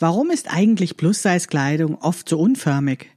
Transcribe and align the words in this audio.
Warum 0.00 0.30
ist 0.30 0.52
eigentlich 0.54 0.96
Plus-Size-Kleidung 0.96 1.96
oft 1.96 2.28
so 2.28 2.38
unförmig? 2.38 3.10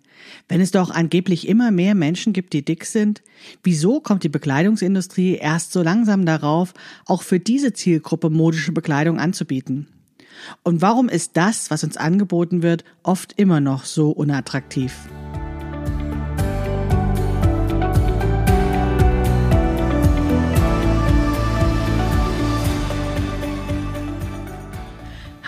Wenn 0.47 0.61
es 0.61 0.71
doch 0.71 0.89
angeblich 0.89 1.47
immer 1.47 1.69
mehr 1.69 1.93
Menschen 1.93 2.33
gibt, 2.33 2.53
die 2.53 2.65
dick 2.65 2.85
sind, 2.85 3.21
wieso 3.61 3.99
kommt 3.99 4.23
die 4.23 4.29
Bekleidungsindustrie 4.29 5.35
erst 5.35 5.73
so 5.73 5.83
langsam 5.83 6.25
darauf, 6.25 6.73
auch 7.05 7.21
für 7.21 7.39
diese 7.39 7.73
Zielgruppe 7.73 8.31
modische 8.31 8.71
Bekleidung 8.71 9.19
anzubieten? 9.19 9.87
Und 10.63 10.81
warum 10.81 11.07
ist 11.07 11.37
das, 11.37 11.69
was 11.69 11.83
uns 11.83 11.97
angeboten 11.97 12.63
wird, 12.63 12.83
oft 13.03 13.33
immer 13.33 13.59
noch 13.59 13.85
so 13.85 14.09
unattraktiv? 14.09 14.93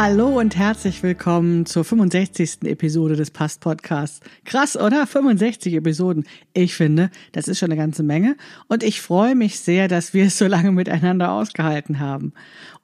Hallo 0.00 0.38
und 0.38 0.54
herzlich 0.54 1.02
willkommen 1.02 1.66
zur 1.66 1.82
65. 1.82 2.58
Episode 2.66 3.16
des 3.16 3.32
Past 3.32 3.60
Podcasts. 3.60 4.20
Krass, 4.44 4.76
oder? 4.76 5.08
65 5.08 5.74
Episoden. 5.74 6.24
Ich 6.52 6.76
finde, 6.76 7.10
das 7.32 7.48
ist 7.48 7.58
schon 7.58 7.72
eine 7.72 7.80
ganze 7.80 8.04
Menge 8.04 8.36
und 8.68 8.84
ich 8.84 9.00
freue 9.00 9.34
mich 9.34 9.58
sehr, 9.58 9.88
dass 9.88 10.14
wir 10.14 10.26
es 10.26 10.38
so 10.38 10.46
lange 10.46 10.70
miteinander 10.70 11.32
ausgehalten 11.32 11.98
haben. 11.98 12.32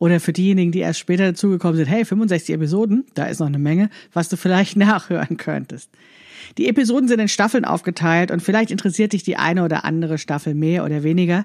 Oder 0.01 0.19
für 0.19 0.33
diejenigen, 0.33 0.73
die 0.73 0.81
erst 0.81 0.99
später 0.99 1.27
dazugekommen 1.27 1.77
sind, 1.77 1.87
hey, 1.87 2.05
65 2.05 2.53
Episoden, 2.53 3.05
da 3.15 3.27
ist 3.27 3.39
noch 3.39 3.47
eine 3.47 3.61
Menge, 3.61 3.91
was 4.13 4.29
du 4.29 4.37
vielleicht 4.37 4.77
nachhören 4.77 5.37
könntest. 5.37 5.91
Die 6.59 6.69
Episoden 6.69 7.07
sind 7.07 7.21
in 7.21 7.29
Staffeln 7.29 7.65
aufgeteilt 7.65 8.33
und 8.33 8.43
vielleicht 8.43 8.73
interessiert 8.73 9.13
dich 9.13 9.23
die 9.23 9.37
eine 9.37 9.63
oder 9.63 9.85
andere 9.85 10.19
Staffel 10.19 10.55
mehr 10.55 10.85
oder 10.85 11.05
weniger. 11.05 11.45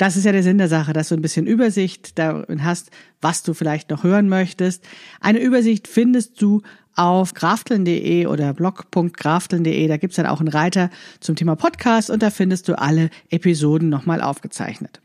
Das 0.00 0.16
ist 0.16 0.24
ja 0.24 0.32
der 0.32 0.42
Sinn 0.42 0.56
der 0.56 0.68
Sache, 0.68 0.94
dass 0.94 1.10
du 1.10 1.14
ein 1.14 1.20
bisschen 1.20 1.46
Übersicht 1.46 2.18
darin 2.18 2.64
hast, 2.64 2.90
was 3.20 3.42
du 3.42 3.52
vielleicht 3.52 3.90
noch 3.90 4.02
hören 4.02 4.30
möchtest. 4.30 4.82
Eine 5.20 5.40
Übersicht 5.40 5.86
findest 5.86 6.40
du 6.40 6.62
auf 6.96 7.34
krafteln.de 7.34 8.24
oder 8.24 8.54
blog.krafteln.de. 8.54 9.88
Da 9.88 9.98
gibt's 9.98 10.16
dann 10.16 10.24
auch 10.24 10.40
einen 10.40 10.48
Reiter 10.48 10.88
zum 11.20 11.36
Thema 11.36 11.54
Podcast 11.54 12.08
und 12.08 12.22
da 12.22 12.30
findest 12.30 12.68
du 12.68 12.78
alle 12.78 13.10
Episoden 13.28 13.90
nochmal 13.90 14.22
aufgezeichnet. 14.22 15.02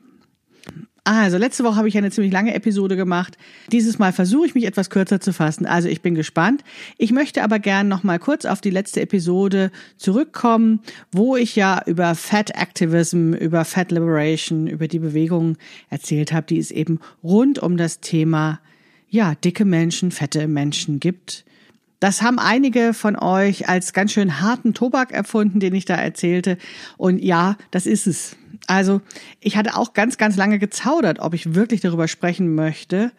Also, 1.08 1.38
letzte 1.38 1.64
Woche 1.64 1.76
habe 1.76 1.88
ich 1.88 1.96
eine 2.00 2.10
ziemlich 2.10 2.34
lange 2.34 2.56
Episode 2.56 2.96
gemacht. 2.96 3.38
Dieses 3.72 4.00
Mal 4.00 4.12
versuche 4.12 4.48
ich 4.48 4.56
mich 4.56 4.66
etwas 4.66 4.90
kürzer 4.90 5.22
zu 5.22 5.34
fassen. 5.34 5.68
Also, 5.68 5.88
ich 5.88 6.02
bin 6.02 6.16
gespannt. 6.16 6.64
Ich 6.98 7.12
möchte 7.12 7.44
aber 7.44 7.60
gern 7.60 7.88
noch 7.88 8.02
mal 8.02 8.18
kurz 8.18 8.46
auf 8.46 8.60
die 8.60 8.72
letzte 8.72 9.02
Episode 9.02 9.72
zurückkommen, 9.98 10.80
wo 11.12 11.36
ich 11.36 11.56
ja 11.56 11.84
über 11.86 12.16
Fat 12.16 12.60
Activism, 12.60 13.34
über 13.34 13.66
Fat 13.66 13.92
Liberation, 13.92 14.66
über 14.66 14.88
die 14.88 14.98
Bewegung 14.98 15.58
erzählt 15.92 16.34
habe, 16.34 16.48
die 16.48 16.58
es 16.58 16.72
eben 16.72 17.00
rund 17.24 17.60
um 17.60 17.78
das 17.78 18.00
Thema, 18.00 18.60
ja, 19.08 19.36
dicke 19.36 19.64
Menschen, 19.64 20.10
fette 20.10 20.48
Menschen 20.48 21.00
gibt. 21.00 21.46
Das 22.00 22.24
haben 22.24 22.40
einige 22.40 22.96
von 22.96 23.16
euch 23.16 23.70
als 23.70 23.94
ganz 23.94 24.12
schön 24.12 24.42
harten 24.42 24.74
Tobak 24.74 25.12
erfunden, 25.12 25.60
den 25.60 25.76
ich 25.76 25.86
da 25.86 25.96
erzählte. 25.96 26.58
Und 26.98 27.24
ja, 27.24 27.58
das 27.70 27.86
ist 27.86 28.08
es. 28.08 28.36
Also 28.68 29.02
ich 29.40 29.58
hatte 29.58 29.78
auch 29.78 29.94
ganz, 29.94 30.18
ganz 30.18 30.36
lange 30.38 30.60
gezaudert, 30.60 31.20
ob 31.20 31.34
ich 31.34 31.56
wirklich 31.56 31.82
darüber 31.82 32.08
sprechen 32.08 32.56
möchte. 32.56 33.12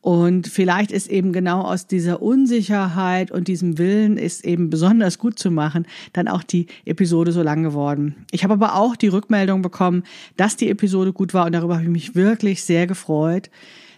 Und 0.00 0.48
vielleicht 0.48 0.92
ist 0.92 1.08
eben 1.08 1.32
genau 1.32 1.62
aus 1.62 1.86
dieser 1.86 2.20
Unsicherheit 2.20 3.30
und 3.30 3.48
diesem 3.48 3.78
Willen, 3.78 4.18
ist 4.18 4.44
eben 4.44 4.68
besonders 4.68 5.18
gut 5.18 5.38
zu 5.38 5.50
machen, 5.50 5.86
dann 6.12 6.28
auch 6.28 6.42
die 6.42 6.66
Episode 6.84 7.32
so 7.32 7.42
lang 7.42 7.62
geworden. 7.62 8.14
Ich 8.30 8.44
habe 8.44 8.52
aber 8.54 8.74
auch 8.74 8.96
die 8.96 9.08
Rückmeldung 9.08 9.62
bekommen, 9.62 10.04
dass 10.36 10.56
die 10.56 10.68
Episode 10.68 11.14
gut 11.14 11.32
war 11.32 11.46
und 11.46 11.52
darüber 11.52 11.74
habe 11.74 11.84
ich 11.84 11.90
mich 11.90 12.14
wirklich 12.14 12.64
sehr 12.64 12.86
gefreut. 12.86 13.50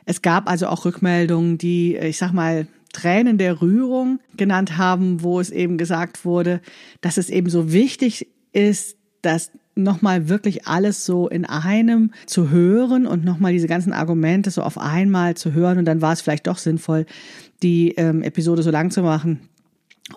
Es 0.04 0.22
gab 0.22 0.48
also 0.48 0.68
auch 0.68 0.84
Rückmeldungen, 0.84 1.58
die, 1.58 1.96
ich 1.96 2.18
sag 2.18 2.32
mal, 2.32 2.68
Tränen 2.92 3.36
der 3.36 3.60
Rührung 3.60 4.20
genannt 4.36 4.78
haben, 4.78 5.22
wo 5.22 5.40
es 5.40 5.50
eben 5.50 5.76
gesagt 5.76 6.24
wurde, 6.24 6.60
dass 7.00 7.18
es 7.18 7.28
eben 7.28 7.50
so 7.50 7.72
wichtig 7.72 8.28
ist, 8.52 8.96
dass 9.22 9.50
nochmal 9.76 10.28
wirklich 10.28 10.66
alles 10.66 11.04
so 11.04 11.28
in 11.28 11.44
einem 11.44 12.10
zu 12.26 12.50
hören 12.50 13.06
und 13.06 13.24
nochmal 13.24 13.52
diese 13.52 13.68
ganzen 13.68 13.92
Argumente 13.92 14.50
so 14.50 14.62
auf 14.62 14.78
einmal 14.78 15.36
zu 15.36 15.52
hören. 15.52 15.78
Und 15.78 15.84
dann 15.84 16.00
war 16.00 16.12
es 16.12 16.22
vielleicht 16.22 16.46
doch 16.46 16.58
sinnvoll, 16.58 17.06
die 17.62 17.92
ähm, 17.92 18.22
Episode 18.22 18.62
so 18.62 18.70
lang 18.70 18.90
zu 18.90 19.02
machen. 19.02 19.40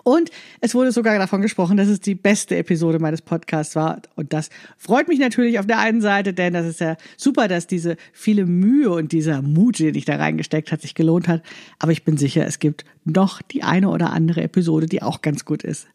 Und 0.04 0.30
es 0.60 0.74
wurde 0.74 0.92
sogar 0.92 1.18
davon 1.18 1.42
gesprochen, 1.42 1.76
dass 1.76 1.88
es 1.88 2.00
die 2.00 2.14
beste 2.14 2.56
Episode 2.56 3.00
meines 3.00 3.22
Podcasts 3.22 3.74
war. 3.74 4.00
Und 4.14 4.32
das 4.32 4.48
freut 4.78 5.08
mich 5.08 5.18
natürlich 5.18 5.58
auf 5.58 5.66
der 5.66 5.80
einen 5.80 6.00
Seite, 6.00 6.32
denn 6.32 6.52
das 6.52 6.64
ist 6.64 6.80
ja 6.80 6.96
super, 7.16 7.48
dass 7.48 7.66
diese 7.66 7.96
viele 8.12 8.46
Mühe 8.46 8.90
und 8.90 9.10
dieser 9.10 9.42
Mut, 9.42 9.80
den 9.80 9.96
ich 9.96 10.04
da 10.04 10.16
reingesteckt 10.16 10.70
hat, 10.70 10.80
sich 10.80 10.94
gelohnt 10.94 11.26
hat. 11.26 11.42
Aber 11.80 11.90
ich 11.90 12.04
bin 12.04 12.16
sicher, 12.16 12.46
es 12.46 12.60
gibt 12.60 12.84
noch 13.04 13.42
die 13.42 13.64
eine 13.64 13.88
oder 13.88 14.12
andere 14.12 14.42
Episode, 14.42 14.86
die 14.86 15.02
auch 15.02 15.22
ganz 15.22 15.44
gut 15.44 15.64
ist. 15.64 15.88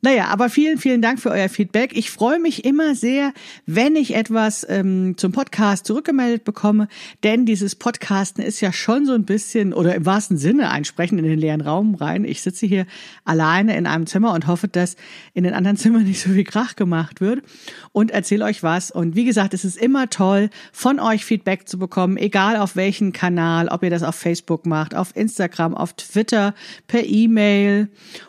Naja, 0.00 0.26
aber 0.26 0.48
vielen, 0.48 0.78
vielen 0.78 1.02
Dank 1.02 1.18
für 1.18 1.30
euer 1.30 1.48
Feedback. 1.48 1.96
Ich 1.96 2.12
freue 2.12 2.38
mich 2.38 2.64
immer 2.64 2.94
sehr, 2.94 3.32
wenn 3.66 3.96
ich 3.96 4.14
etwas 4.14 4.64
ähm, 4.68 5.16
zum 5.16 5.32
Podcast 5.32 5.86
zurückgemeldet 5.86 6.44
bekomme, 6.44 6.86
denn 7.24 7.46
dieses 7.46 7.74
Podcasten 7.74 8.44
ist 8.44 8.60
ja 8.60 8.72
schon 8.72 9.06
so 9.06 9.12
ein 9.12 9.24
bisschen 9.24 9.74
oder 9.74 9.96
im 9.96 10.06
wahrsten 10.06 10.38
Sinne 10.38 10.70
ein 10.70 10.84
Sprechen 10.84 11.18
in 11.18 11.24
den 11.24 11.38
leeren 11.38 11.60
Raum 11.60 11.96
rein. 11.96 12.24
Ich 12.24 12.42
sitze 12.42 12.64
hier 12.64 12.86
alleine 13.24 13.76
in 13.76 13.88
einem 13.88 14.06
Zimmer 14.06 14.34
und 14.34 14.46
hoffe, 14.46 14.68
dass 14.68 14.94
in 15.34 15.42
den 15.42 15.52
anderen 15.52 15.76
Zimmern 15.78 16.04
nicht 16.04 16.20
so 16.20 16.30
viel 16.30 16.44
Krach 16.44 16.76
gemacht 16.76 17.20
wird 17.20 17.42
und 17.90 18.12
erzähle 18.12 18.44
euch 18.44 18.62
was. 18.62 18.92
Und 18.92 19.16
wie 19.16 19.24
gesagt, 19.24 19.52
es 19.52 19.64
ist 19.64 19.76
immer 19.76 20.08
toll, 20.10 20.50
von 20.72 21.00
euch 21.00 21.24
Feedback 21.24 21.68
zu 21.68 21.76
bekommen, 21.76 22.16
egal 22.18 22.56
auf 22.56 22.76
welchen 22.76 23.12
Kanal, 23.12 23.66
ob 23.66 23.82
ihr 23.82 23.90
das 23.90 24.04
auf 24.04 24.14
Facebook 24.14 24.64
macht, 24.64 24.94
auf 24.94 25.16
Instagram, 25.16 25.74
auf 25.74 25.94
Twitter, 25.94 26.54
per 26.86 27.04
E-Mail 27.04 27.88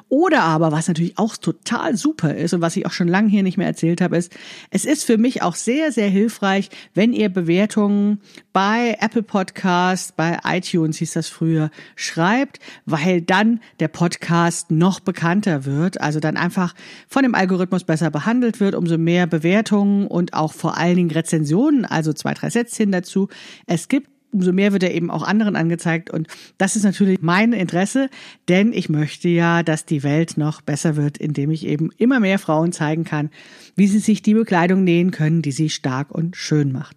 oder 0.09 0.42
aber, 0.42 0.72
was 0.72 0.88
natürlich 0.88 1.18
auch 1.20 1.38
total 1.38 1.96
super 1.96 2.34
ist 2.34 2.53
und 2.53 2.62
was 2.62 2.75
ich 2.75 2.86
auch 2.88 2.92
schon 2.92 3.08
lange 3.08 3.30
hier 3.30 3.44
nicht 3.44 3.58
mehr 3.58 3.68
erzählt 3.68 4.02
habe, 4.02 4.18
ist, 4.18 4.36
es 4.72 4.84
ist 4.84 5.03
für 5.03 5.18
mich 5.18 5.44
auch 5.44 5.56
sehr, 5.56 5.92
sehr 5.92 6.09
hilfreich, 6.09 6.70
wenn 6.96 7.14
ihr 7.14 7.30
Bewertungen 7.30 8.20
bei 8.52 8.97
Apple 9.00 9.22
Podcast, 9.22 10.18
bei 10.18 10.40
iTunes 10.44 10.97
hieß 10.97 11.14
das 11.14 11.28
früher, 11.28 11.70
schreibt, 11.96 12.59
weil 12.86 13.22
dann 13.22 13.59
der 13.80 13.88
Podcast 13.88 14.72
noch 14.72 15.00
bekannter 15.00 15.66
wird, 15.66 16.02
also 16.02 16.20
dann 16.20 16.38
einfach 16.38 16.74
von 17.08 17.24
dem 17.24 17.36
Algorithmus 17.36 17.84
besser 17.84 18.09
behandelt 18.09 18.59
wird, 18.59 18.74
umso 18.74 18.97
mehr 18.97 19.28
Bewertungen 19.28 20.08
und 20.08 20.34
auch 20.34 20.53
vor 20.53 20.78
allen 20.78 20.96
Dingen 20.96 21.12
Rezensionen, 21.12 21.86
also 21.86 22.14
zwei, 22.14 22.34
drei 22.34 22.50
Sätzchen 22.50 22.91
dazu. 22.91 23.30
Es 23.68 23.88
gibt 23.88 24.09
umso 24.31 24.51
mehr 24.53 24.72
wird 24.73 24.84
er 24.84 24.94
eben 24.94 25.09
auch 25.12 25.23
anderen 25.23 25.56
angezeigt. 25.56 26.09
Und 26.09 26.28
das 26.57 26.75
ist 26.75 26.84
natürlich 26.84 27.19
mein 27.22 27.53
Interesse, 27.53 28.09
denn 28.47 28.73
ich 28.73 28.90
möchte 28.90 29.29
ja, 29.29 29.63
dass 29.63 29.85
die 29.85 30.03
Welt 30.03 30.38
noch 30.38 30.62
besser 30.62 30.95
wird, 30.95 31.17
indem 31.17 31.51
ich 31.51 31.66
eben 31.66 31.90
immer 31.97 32.19
mehr 32.19 32.40
Frauen 32.40 32.72
zeigen 32.72 33.03
kann, 33.03 33.29
wie 33.75 33.88
sie 33.88 34.00
sich 34.00 34.22
die 34.22 34.34
Bekleidung 34.34 34.84
nähen 34.84 35.12
können, 35.12 35.41
die 35.41 35.51
sie 35.51 35.69
stark 35.69 36.12
und 36.12 36.35
schön 36.35 36.72
macht. 36.72 36.95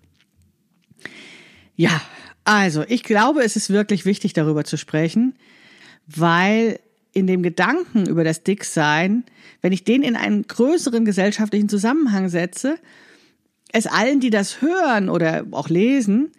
Ja, 1.75 2.01
also 2.45 2.85
ich 2.87 3.03
glaube, 3.03 3.43
es 3.43 3.57
ist 3.57 3.71
wirklich 3.71 4.05
wichtig, 4.05 4.33
darüber 4.33 4.65
zu 4.65 4.77
sprechen, 4.77 5.35
weil 6.07 6.81
in 7.13 7.27
dem 7.27 7.43
Gedanken 7.43 8.07
über 8.07 8.25
das 8.25 8.43
Dicksein, 8.43 9.25
wenn 9.61 9.73
ich 9.73 9.85
den 9.85 10.03
in 10.03 10.17
einen 10.17 10.43
größeren 10.43 11.05
gesellschaftlichen 11.05 11.69
Zusammenhang 11.69 12.29
setze, 12.29 12.77
es 13.73 13.87
allen, 13.87 14.21
die 14.21 14.31
das 14.31 14.61
hören 14.61 15.09
oder 15.09 15.47
auch 15.53 15.69
lesen, 15.69 16.33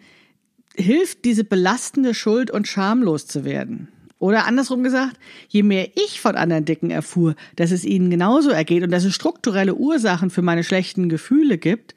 hilft, 0.76 1.24
diese 1.24 1.44
belastende 1.44 2.14
Schuld 2.14 2.50
und 2.50 2.68
Scham 2.68 3.02
loszuwerden. 3.02 3.88
Oder 4.18 4.46
andersrum 4.46 4.82
gesagt, 4.82 5.18
je 5.48 5.62
mehr 5.62 5.88
ich 5.96 6.20
von 6.20 6.36
anderen 6.36 6.64
Dicken 6.64 6.90
erfuhr, 6.90 7.34
dass 7.56 7.72
es 7.72 7.84
ihnen 7.84 8.10
genauso 8.10 8.50
ergeht 8.50 8.82
und 8.82 8.90
dass 8.90 9.04
es 9.04 9.14
strukturelle 9.14 9.74
Ursachen 9.74 10.30
für 10.30 10.42
meine 10.42 10.64
schlechten 10.64 11.08
Gefühle 11.08 11.58
gibt, 11.58 11.94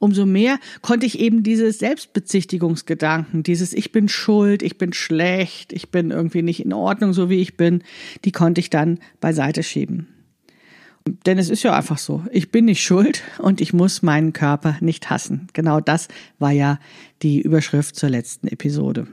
umso 0.00 0.26
mehr 0.26 0.58
konnte 0.82 1.06
ich 1.06 1.20
eben 1.20 1.42
dieses 1.42 1.78
Selbstbezichtigungsgedanken, 1.78 3.42
dieses 3.42 3.72
Ich 3.72 3.92
bin 3.92 4.08
schuld, 4.08 4.62
ich 4.62 4.78
bin 4.78 4.92
schlecht, 4.92 5.72
ich 5.72 5.90
bin 5.90 6.10
irgendwie 6.10 6.42
nicht 6.42 6.64
in 6.64 6.72
Ordnung, 6.72 7.12
so 7.12 7.30
wie 7.30 7.40
ich 7.40 7.56
bin, 7.56 7.84
die 8.24 8.32
konnte 8.32 8.60
ich 8.60 8.70
dann 8.70 8.98
beiseite 9.20 9.62
schieben. 9.62 10.08
Denn 11.26 11.38
es 11.38 11.50
ist 11.50 11.62
ja 11.62 11.74
einfach 11.76 11.98
so. 11.98 12.24
Ich 12.32 12.50
bin 12.50 12.66
nicht 12.66 12.82
schuld 12.82 13.22
und 13.38 13.60
ich 13.60 13.72
muss 13.72 14.02
meinen 14.02 14.32
Körper 14.32 14.76
nicht 14.80 15.10
hassen. 15.10 15.48
Genau 15.52 15.80
das 15.80 16.08
war 16.38 16.52
ja 16.52 16.78
die 17.22 17.40
Überschrift 17.40 17.96
zur 17.96 18.10
letzten 18.10 18.48
Episode. 18.48 19.06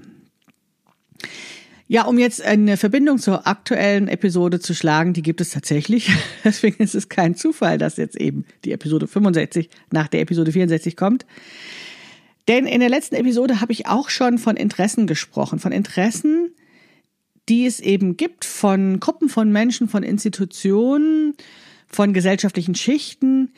Ja, 1.89 2.03
um 2.03 2.19
jetzt 2.19 2.41
eine 2.41 2.75
Verbindung 2.75 3.17
zur 3.17 3.47
aktuellen 3.47 4.09
Episode 4.09 4.59
zu 4.59 4.75
schlagen, 4.75 5.13
die 5.13 5.21
gibt 5.21 5.39
es 5.39 5.51
tatsächlich. 5.51 6.11
Deswegen 6.44 6.83
ist 6.83 6.95
es 6.95 7.07
kein 7.07 7.35
Zufall, 7.35 7.77
dass 7.77 7.95
jetzt 7.95 8.17
eben 8.17 8.45
die 8.65 8.73
Episode 8.73 9.07
65 9.07 9.69
nach 9.91 10.09
der 10.09 10.21
Episode 10.21 10.51
64 10.51 10.97
kommt. 10.97 11.25
Denn 12.49 12.65
in 12.65 12.81
der 12.81 12.89
letzten 12.89 13.15
Episode 13.15 13.61
habe 13.61 13.71
ich 13.71 13.88
auch 13.88 14.09
schon 14.09 14.38
von 14.38 14.57
Interessen 14.57 15.07
gesprochen, 15.07 15.59
von 15.59 15.71
Interessen, 15.71 16.51
die 17.47 17.65
es 17.65 17.79
eben 17.79 18.17
gibt, 18.17 18.44
von 18.44 18.99
Gruppen 18.99 19.29
von 19.29 19.51
Menschen, 19.51 19.88
von 19.88 20.03
Institutionen, 20.03 21.35
von 21.88 22.13
gesellschaftlichen 22.13 22.75
Schichten. 22.75 23.51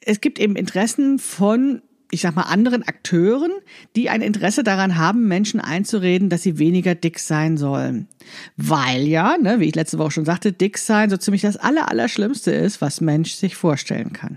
Es 0.00 0.20
gibt 0.20 0.38
eben 0.38 0.56
Interessen 0.56 1.18
von 1.18 1.82
ich 2.14 2.20
sag 2.20 2.36
mal, 2.36 2.42
anderen 2.42 2.82
Akteuren, 2.82 3.52
die 3.96 4.10
ein 4.10 4.20
Interesse 4.20 4.62
daran 4.62 4.98
haben, 4.98 5.28
Menschen 5.28 5.60
einzureden, 5.60 6.28
dass 6.28 6.42
sie 6.42 6.58
weniger 6.58 6.94
dick 6.94 7.18
sein 7.18 7.56
sollen. 7.56 8.06
Weil 8.58 9.08
ja, 9.08 9.38
ne, 9.38 9.60
wie 9.60 9.68
ich 9.68 9.74
letzte 9.74 9.96
Woche 9.96 10.10
schon 10.10 10.26
sagte, 10.26 10.52
dick 10.52 10.76
sein 10.76 11.08
so 11.08 11.16
ziemlich 11.16 11.40
das 11.40 11.56
Allerallerschlimmste 11.56 12.52
ist, 12.52 12.82
was 12.82 13.00
Mensch 13.00 13.32
sich 13.32 13.56
vorstellen 13.56 14.12
kann. 14.12 14.36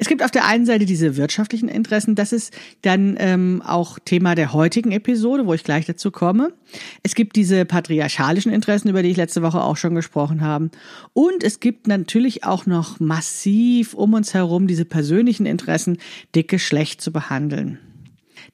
Es 0.00 0.08
gibt 0.08 0.22
auf 0.22 0.30
der 0.30 0.46
einen 0.46 0.64
Seite 0.64 0.86
diese 0.86 1.18
wirtschaftlichen 1.18 1.68
Interessen, 1.68 2.14
das 2.14 2.32
ist 2.32 2.54
dann 2.80 3.16
ähm, 3.18 3.62
auch 3.62 3.98
Thema 3.98 4.34
der 4.34 4.54
heutigen 4.54 4.92
Episode, 4.92 5.44
wo 5.44 5.52
ich 5.52 5.62
gleich 5.62 5.84
dazu 5.84 6.10
komme. 6.10 6.54
Es 7.02 7.14
gibt 7.14 7.36
diese 7.36 7.66
patriarchalischen 7.66 8.50
Interessen, 8.50 8.88
über 8.88 9.02
die 9.02 9.10
ich 9.10 9.18
letzte 9.18 9.42
Woche 9.42 9.60
auch 9.62 9.76
schon 9.76 9.94
gesprochen 9.94 10.40
habe. 10.40 10.70
Und 11.12 11.44
es 11.44 11.60
gibt 11.60 11.86
natürlich 11.86 12.44
auch 12.44 12.64
noch 12.64 12.98
massiv 12.98 13.92
um 13.92 14.14
uns 14.14 14.32
herum 14.32 14.66
diese 14.66 14.86
persönlichen 14.86 15.44
Interessen, 15.44 15.98
dicke 16.34 16.58
schlecht 16.58 17.02
zu 17.02 17.12
behandeln 17.12 17.78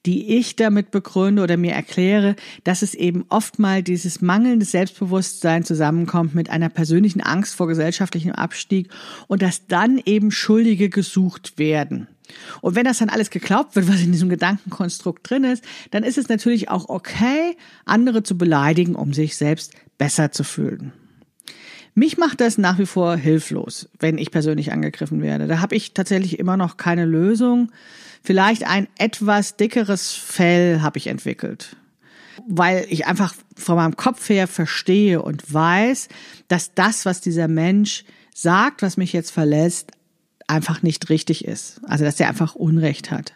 die 0.05 0.37
ich 0.37 0.55
damit 0.55 0.91
begründe 0.91 1.43
oder 1.43 1.57
mir 1.57 1.73
erkläre, 1.73 2.35
dass 2.63 2.81
es 2.81 2.93
eben 2.93 3.25
oft 3.29 3.59
mal 3.59 3.83
dieses 3.83 4.21
mangelnde 4.21 4.65
Selbstbewusstsein 4.65 5.63
zusammenkommt 5.63 6.35
mit 6.35 6.49
einer 6.49 6.69
persönlichen 6.69 7.21
Angst 7.21 7.55
vor 7.55 7.67
gesellschaftlichem 7.67 8.31
Abstieg 8.31 8.89
und 9.27 9.41
dass 9.41 9.67
dann 9.67 10.01
eben 10.05 10.31
Schuldige 10.31 10.89
gesucht 10.89 11.57
werden. 11.57 12.07
Und 12.61 12.75
wenn 12.75 12.85
das 12.85 12.97
dann 12.97 13.09
alles 13.09 13.29
geglaubt 13.29 13.75
wird, 13.75 13.87
was 13.87 14.01
in 14.01 14.11
diesem 14.11 14.29
Gedankenkonstrukt 14.29 15.29
drin 15.29 15.43
ist, 15.43 15.63
dann 15.91 16.03
ist 16.03 16.17
es 16.17 16.29
natürlich 16.29 16.69
auch 16.69 16.89
okay, 16.89 17.55
andere 17.85 18.23
zu 18.23 18.37
beleidigen, 18.37 18.95
um 18.95 19.13
sich 19.13 19.37
selbst 19.37 19.73
besser 19.97 20.31
zu 20.31 20.43
fühlen. 20.43 20.91
Mich 21.97 22.19
macht 22.19 22.41
das 22.41 22.59
nach 22.59 22.77
wie 22.77 22.85
vor 22.85 23.15
hilflos, 23.15 23.89
wenn 23.97 24.19
ich 24.19 24.29
persönlich 24.29 24.71
angegriffen 24.71 25.19
werde. 25.23 25.47
Da 25.47 25.61
habe 25.61 25.75
ich 25.75 25.95
tatsächlich 25.95 26.37
immer 26.37 26.55
noch 26.55 26.77
keine 26.77 27.05
Lösung. 27.05 27.71
Vielleicht 28.21 28.67
ein 28.67 28.87
etwas 28.99 29.57
dickeres 29.57 30.13
Fell 30.13 30.81
habe 30.81 30.99
ich 30.99 31.07
entwickelt, 31.07 31.75
weil 32.47 32.85
ich 32.89 33.07
einfach 33.07 33.33
von 33.55 33.77
meinem 33.77 33.95
Kopf 33.95 34.29
her 34.29 34.45
verstehe 34.45 35.23
und 35.23 35.51
weiß, 35.51 36.09
dass 36.47 36.75
das, 36.75 37.07
was 37.07 37.19
dieser 37.19 37.47
Mensch 37.47 38.05
sagt, 38.31 38.83
was 38.83 38.97
mich 38.97 39.11
jetzt 39.11 39.31
verlässt, 39.31 39.89
einfach 40.45 40.83
nicht 40.83 41.09
richtig 41.09 41.45
ist. 41.45 41.81
Also, 41.87 42.05
dass 42.05 42.19
er 42.19 42.29
einfach 42.29 42.53
Unrecht 42.53 43.09
hat. 43.09 43.33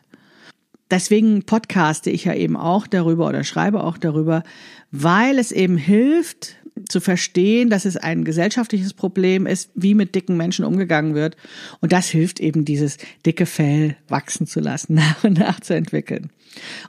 Deswegen 0.91 1.43
podcaste 1.47 2.11
ich 2.11 2.25
ja 2.25 2.35
eben 2.35 2.57
auch 2.57 2.85
darüber 2.85 3.27
oder 3.27 3.43
schreibe 3.43 3.83
auch 3.83 3.97
darüber, 3.97 4.43
weil 4.91 5.39
es 5.39 5.51
eben 5.51 5.77
hilft, 5.77 6.57
zu 6.87 6.99
verstehen, 6.99 7.69
dass 7.69 7.85
es 7.85 7.97
ein 7.97 8.23
gesellschaftliches 8.23 8.93
Problem 8.93 9.45
ist, 9.45 9.71
wie 9.75 9.93
mit 9.93 10.15
dicken 10.15 10.37
Menschen 10.37 10.65
umgegangen 10.65 11.15
wird. 11.15 11.37
Und 11.79 11.91
das 11.91 12.09
hilft 12.09 12.39
eben, 12.39 12.65
dieses 12.65 12.97
dicke 13.25 13.45
Fell 13.45 13.95
wachsen 14.07 14.47
zu 14.47 14.59
lassen, 14.59 14.93
nach 14.95 15.23
und 15.23 15.39
nach 15.39 15.59
zu 15.59 15.73
entwickeln. 15.73 16.29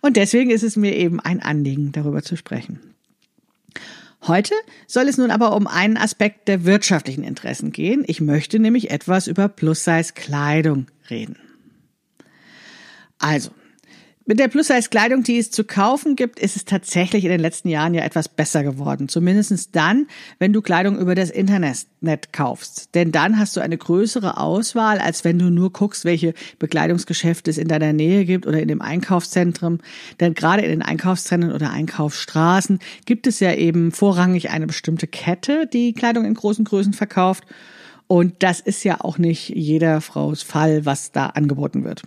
Und 0.01 0.17
deswegen 0.17 0.51
ist 0.51 0.63
es 0.63 0.77
mir 0.77 0.97
eben 0.97 1.21
ein 1.21 1.41
Anliegen, 1.41 1.93
darüber 1.93 2.23
zu 2.23 2.37
sprechen. 2.37 2.81
Heute 4.27 4.55
soll 4.87 5.09
es 5.09 5.19
nun 5.19 5.33
aber 5.33 5.57
um 5.57 5.67
einen 5.67 5.97
Aspekt 5.97 6.47
der 6.47 6.65
wirtschaftlichen 6.65 7.25
Interessen 7.25 7.73
gehen. 7.73 8.05
Ich 8.07 8.21
möchte 8.21 8.61
nämlich 8.61 8.91
etwas 8.93 9.27
über 9.27 9.49
Plus-Size-Kleidung 9.49 10.87
reden. 11.11 11.37
Also, 13.19 13.51
mit 14.25 14.39
der 14.39 14.49
Plus-Size-Kleidung, 14.49 15.25
die 15.25 15.39
es 15.39 15.51
zu 15.51 15.65
kaufen 15.65 16.15
gibt, 16.15 16.39
ist 16.39 16.55
es 16.55 16.65
tatsächlich 16.65 17.25
in 17.25 17.31
den 17.31 17.41
letzten 17.41 17.69
Jahren 17.69 17.93
ja 17.93 18.03
etwas 18.05 18.29
besser 18.29 18.63
geworden. 18.63 19.09
Zumindest 19.09 19.75
dann, 19.75 20.07
wenn 20.39 20.53
du 20.53 20.63
Kleidung 20.63 20.99
über 20.99 21.15
das 21.15 21.31
Internet 21.31 22.33
kaufst. 22.33 22.95
Denn 22.95 23.11
dann 23.11 23.39
hast 23.39 23.57
du 23.57 23.61
eine 23.61 23.77
größere 23.77 24.39
Auswahl, 24.39 24.99
als 24.99 25.25
wenn 25.25 25.39
du 25.39 25.51
nur 25.51 25.73
guckst, 25.73 26.05
welche 26.05 26.35
Bekleidungsgeschäfte 26.59 27.51
es 27.51 27.59
in 27.59 27.67
deiner 27.69 27.93
Nähe 27.93 28.25
gibt 28.25 28.47
oder 28.47 28.61
in 28.61 28.69
dem 28.69 28.81
Einkaufszentrum. 28.81 29.79
Denn 30.21 30.35
gerade 30.35 30.63
in 30.63 30.71
den 30.71 30.83
Einkaufszentren 30.83 31.53
oder 31.53 31.71
Einkaufsstraßen 31.71 32.79
gibt 33.07 33.27
es 33.27 33.41
ja 33.41 33.53
eben 33.55 33.91
vorrangig 33.91 34.51
eine 34.51 34.69
bestimmte 34.69 35.09
Kette, 35.09 35.67
die 35.67 35.95
Kleidung 35.95 36.25
in 36.25 36.35
großen 36.35 36.65
Größen 36.65 36.93
verkauft. 36.93 37.45
Und 38.07 38.43
das 38.43 38.61
ist 38.61 38.85
ja 38.85 39.01
auch 39.01 39.19
nicht 39.19 39.49
jeder 39.49 40.01
Frau's 40.01 40.43
Fall, 40.43 40.87
was 40.87 41.13
da 41.13 41.27
angeboten 41.27 41.83
wird. 41.83 42.03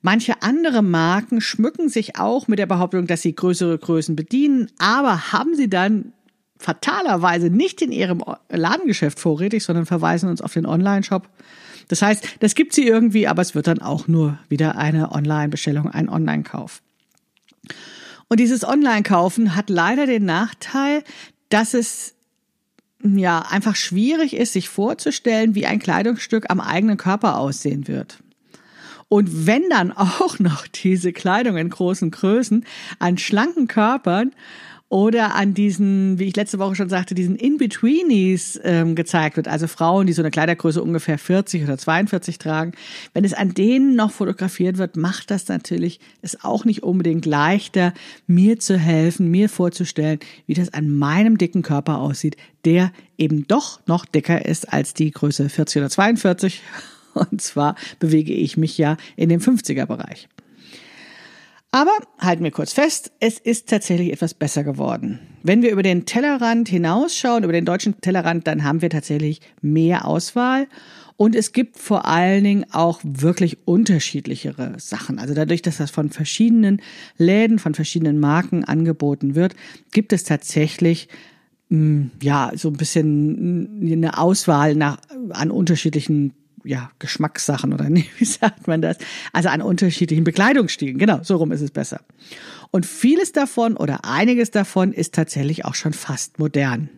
Manche 0.00 0.42
andere 0.42 0.82
Marken 0.82 1.40
schmücken 1.40 1.88
sich 1.88 2.18
auch 2.18 2.48
mit 2.48 2.58
der 2.58 2.66
Behauptung, 2.66 3.06
dass 3.06 3.22
sie 3.22 3.34
größere 3.34 3.78
Größen 3.78 4.14
bedienen, 4.16 4.70
aber 4.78 5.32
haben 5.32 5.54
sie 5.54 5.68
dann 5.68 6.12
fatalerweise 6.58 7.50
nicht 7.50 7.82
in 7.82 7.92
ihrem 7.92 8.22
Ladengeschäft 8.48 9.18
vorrätig, 9.18 9.64
sondern 9.64 9.86
verweisen 9.86 10.28
uns 10.28 10.40
auf 10.42 10.52
den 10.52 10.66
Online-Shop. 10.66 11.28
Das 11.88 12.02
heißt, 12.02 12.26
das 12.40 12.54
gibt 12.54 12.74
sie 12.74 12.86
irgendwie, 12.86 13.26
aber 13.26 13.42
es 13.42 13.54
wird 13.54 13.66
dann 13.66 13.80
auch 13.80 14.08
nur 14.08 14.38
wieder 14.48 14.76
eine 14.76 15.12
Online-Bestellung, 15.12 15.88
ein 15.88 16.08
Online-Kauf. 16.08 16.82
Und 18.28 18.40
dieses 18.40 18.66
Online-Kaufen 18.66 19.56
hat 19.56 19.70
leider 19.70 20.06
den 20.06 20.24
Nachteil, 20.24 21.02
dass 21.48 21.74
es 21.74 22.14
ja 23.02 23.40
einfach 23.40 23.76
schwierig 23.76 24.34
ist, 24.34 24.52
sich 24.52 24.68
vorzustellen, 24.68 25.54
wie 25.54 25.66
ein 25.66 25.78
Kleidungsstück 25.78 26.50
am 26.50 26.60
eigenen 26.60 26.98
Körper 26.98 27.38
aussehen 27.38 27.88
wird. 27.88 28.18
Und 29.08 29.46
wenn 29.46 29.68
dann 29.70 29.92
auch 29.92 30.38
noch 30.38 30.66
diese 30.66 31.12
Kleidung 31.12 31.56
in 31.56 31.70
großen 31.70 32.10
Größen 32.10 32.64
an 32.98 33.18
schlanken 33.18 33.66
Körpern 33.66 34.32
oder 34.90 35.34
an 35.34 35.52
diesen, 35.52 36.18
wie 36.18 36.24
ich 36.24 36.36
letzte 36.36 36.58
Woche 36.58 36.74
schon 36.74 36.88
sagte, 36.88 37.14
diesen 37.14 37.36
In-Betweenies 37.36 38.58
ähm, 38.64 38.94
gezeigt 38.94 39.36
wird, 39.36 39.46
also 39.46 39.66
Frauen, 39.66 40.06
die 40.06 40.14
so 40.14 40.22
eine 40.22 40.30
Kleidergröße 40.30 40.82
ungefähr 40.82 41.18
40 41.18 41.64
oder 41.64 41.76
42 41.76 42.38
tragen, 42.38 42.72
wenn 43.12 43.24
es 43.24 43.34
an 43.34 43.52
denen 43.52 43.96
noch 43.96 44.10
fotografiert 44.10 44.78
wird, 44.78 44.96
macht 44.96 45.30
das 45.30 45.48
natürlich 45.48 46.00
es 46.22 46.42
auch 46.42 46.64
nicht 46.64 46.82
unbedingt 46.82 47.26
leichter, 47.26 47.92
mir 48.26 48.58
zu 48.58 48.78
helfen, 48.78 49.30
mir 49.30 49.50
vorzustellen, 49.50 50.20
wie 50.46 50.54
das 50.54 50.72
an 50.72 50.90
meinem 50.90 51.36
dicken 51.36 51.62
Körper 51.62 51.98
aussieht, 51.98 52.38
der 52.64 52.90
eben 53.18 53.46
doch 53.46 53.80
noch 53.86 54.06
dicker 54.06 54.46
ist 54.46 54.72
als 54.72 54.94
die 54.94 55.10
Größe 55.10 55.50
40 55.50 55.82
oder 55.82 55.90
42 55.90 56.62
und 57.30 57.40
zwar 57.40 57.74
bewege 57.98 58.32
ich 58.32 58.56
mich 58.56 58.78
ja 58.78 58.96
in 59.16 59.28
dem 59.28 59.40
50er 59.40 59.86
Bereich. 59.86 60.28
Aber 61.70 61.92
halten 62.18 62.44
wir 62.44 62.50
kurz 62.50 62.72
fest, 62.72 63.12
es 63.20 63.38
ist 63.38 63.68
tatsächlich 63.68 64.10
etwas 64.10 64.32
besser 64.32 64.64
geworden. 64.64 65.18
Wenn 65.42 65.60
wir 65.60 65.70
über 65.70 65.82
den 65.82 66.06
Tellerrand 66.06 66.68
hinausschauen, 66.68 67.44
über 67.44 67.52
den 67.52 67.66
deutschen 67.66 68.00
Tellerrand, 68.00 68.46
dann 68.46 68.64
haben 68.64 68.80
wir 68.80 68.88
tatsächlich 68.88 69.42
mehr 69.60 70.06
Auswahl 70.06 70.66
und 71.18 71.34
es 71.34 71.52
gibt 71.52 71.78
vor 71.78 72.06
allen 72.06 72.44
Dingen 72.44 72.64
auch 72.70 73.00
wirklich 73.02 73.58
unterschiedlichere 73.66 74.74
Sachen. 74.78 75.18
Also 75.18 75.34
dadurch, 75.34 75.62
dass 75.62 75.78
das 75.78 75.90
von 75.90 76.10
verschiedenen 76.10 76.80
Läden, 77.16 77.58
von 77.58 77.74
verschiedenen 77.74 78.20
Marken 78.20 78.64
angeboten 78.64 79.34
wird, 79.34 79.56
gibt 79.90 80.12
es 80.12 80.22
tatsächlich 80.22 81.08
mm, 81.70 82.02
ja 82.22 82.52
so 82.54 82.68
ein 82.68 82.76
bisschen 82.76 83.80
eine 83.82 84.16
Auswahl 84.16 84.76
nach 84.76 84.98
an 85.30 85.50
unterschiedlichen 85.50 86.34
ja, 86.68 86.90
Geschmackssachen 86.98 87.72
oder 87.72 87.84
nee, 87.90 88.06
wie 88.18 88.24
sagt 88.24 88.66
man 88.68 88.82
das? 88.82 88.98
Also 89.32 89.48
an 89.48 89.62
unterschiedlichen 89.62 90.24
Bekleidungsstilen. 90.24 90.98
Genau, 90.98 91.20
so 91.22 91.36
rum 91.36 91.50
ist 91.50 91.62
es 91.62 91.70
besser. 91.70 92.02
Und 92.70 92.84
vieles 92.84 93.32
davon 93.32 93.76
oder 93.76 94.04
einiges 94.04 94.50
davon 94.50 94.92
ist 94.92 95.14
tatsächlich 95.14 95.64
auch 95.64 95.74
schon 95.74 95.94
fast 95.94 96.38
modern. 96.38 96.90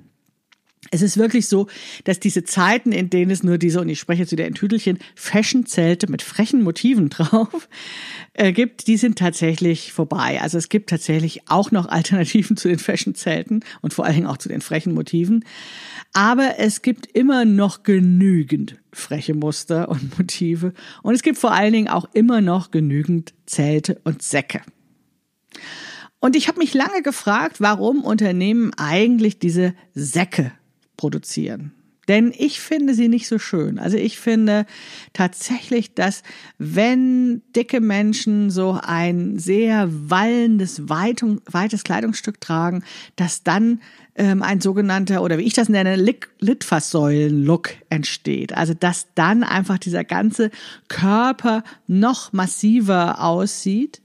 Es 0.90 1.02
ist 1.02 1.18
wirklich 1.18 1.46
so, 1.46 1.68
dass 2.04 2.18
diese 2.18 2.42
Zeiten, 2.42 2.90
in 2.90 3.10
denen 3.10 3.30
es 3.30 3.44
nur 3.44 3.58
diese, 3.58 3.80
und 3.80 3.88
ich 3.88 4.00
spreche 4.00 4.22
jetzt 4.22 4.32
wieder 4.32 4.46
in 4.46 4.54
Tüdelchen, 4.54 4.98
Fashion-Zelte 5.14 6.10
mit 6.10 6.22
frechen 6.22 6.62
Motiven 6.62 7.08
drauf 7.10 7.68
äh, 8.32 8.50
gibt, 8.52 8.88
die 8.88 8.96
sind 8.96 9.18
tatsächlich 9.18 9.92
vorbei. 9.92 10.40
Also 10.40 10.58
es 10.58 10.68
gibt 10.68 10.90
tatsächlich 10.90 11.48
auch 11.48 11.70
noch 11.70 11.86
Alternativen 11.86 12.56
zu 12.56 12.66
den 12.66 12.80
Fashion-Zelten 12.80 13.62
und 13.82 13.94
vor 13.94 14.04
allen 14.04 14.16
Dingen 14.16 14.26
auch 14.26 14.38
zu 14.38 14.48
den 14.48 14.62
frechen 14.62 14.94
Motiven. 14.94 15.44
Aber 16.12 16.58
es 16.58 16.82
gibt 16.82 17.06
immer 17.06 17.44
noch 17.44 17.84
genügend 17.84 18.79
freche 18.92 19.34
Muster 19.34 19.88
und 19.90 20.18
Motive. 20.18 20.72
Und 21.02 21.14
es 21.14 21.22
gibt 21.22 21.38
vor 21.38 21.52
allen 21.52 21.72
Dingen 21.72 21.88
auch 21.88 22.08
immer 22.12 22.40
noch 22.40 22.70
genügend 22.70 23.34
Zelte 23.46 24.00
und 24.04 24.22
Säcke. 24.22 24.62
Und 26.20 26.36
ich 26.36 26.48
habe 26.48 26.58
mich 26.58 26.74
lange 26.74 27.02
gefragt, 27.02 27.60
warum 27.60 28.04
Unternehmen 28.04 28.72
eigentlich 28.76 29.38
diese 29.38 29.74
Säcke 29.94 30.52
produzieren. 30.96 31.72
Denn 32.10 32.34
ich 32.36 32.58
finde 32.58 32.94
sie 32.94 33.06
nicht 33.06 33.28
so 33.28 33.38
schön. 33.38 33.78
Also 33.78 33.96
ich 33.96 34.18
finde 34.18 34.66
tatsächlich, 35.12 35.94
dass 35.94 36.24
wenn 36.58 37.40
dicke 37.54 37.80
Menschen 37.80 38.50
so 38.50 38.76
ein 38.82 39.38
sehr 39.38 39.88
wallendes, 40.10 40.88
weites 40.88 41.84
Kleidungsstück 41.84 42.40
tragen, 42.40 42.82
dass 43.14 43.44
dann 43.44 43.80
ähm, 44.16 44.42
ein 44.42 44.60
sogenannter, 44.60 45.22
oder 45.22 45.38
wie 45.38 45.44
ich 45.44 45.52
das 45.52 45.68
nenne, 45.68 45.94
Litfaßsäulen-Look 46.40 47.74
entsteht. 47.90 48.56
Also 48.56 48.74
dass 48.74 49.14
dann 49.14 49.44
einfach 49.44 49.78
dieser 49.78 50.02
ganze 50.02 50.50
Körper 50.88 51.62
noch 51.86 52.32
massiver 52.32 53.22
aussieht 53.22 54.02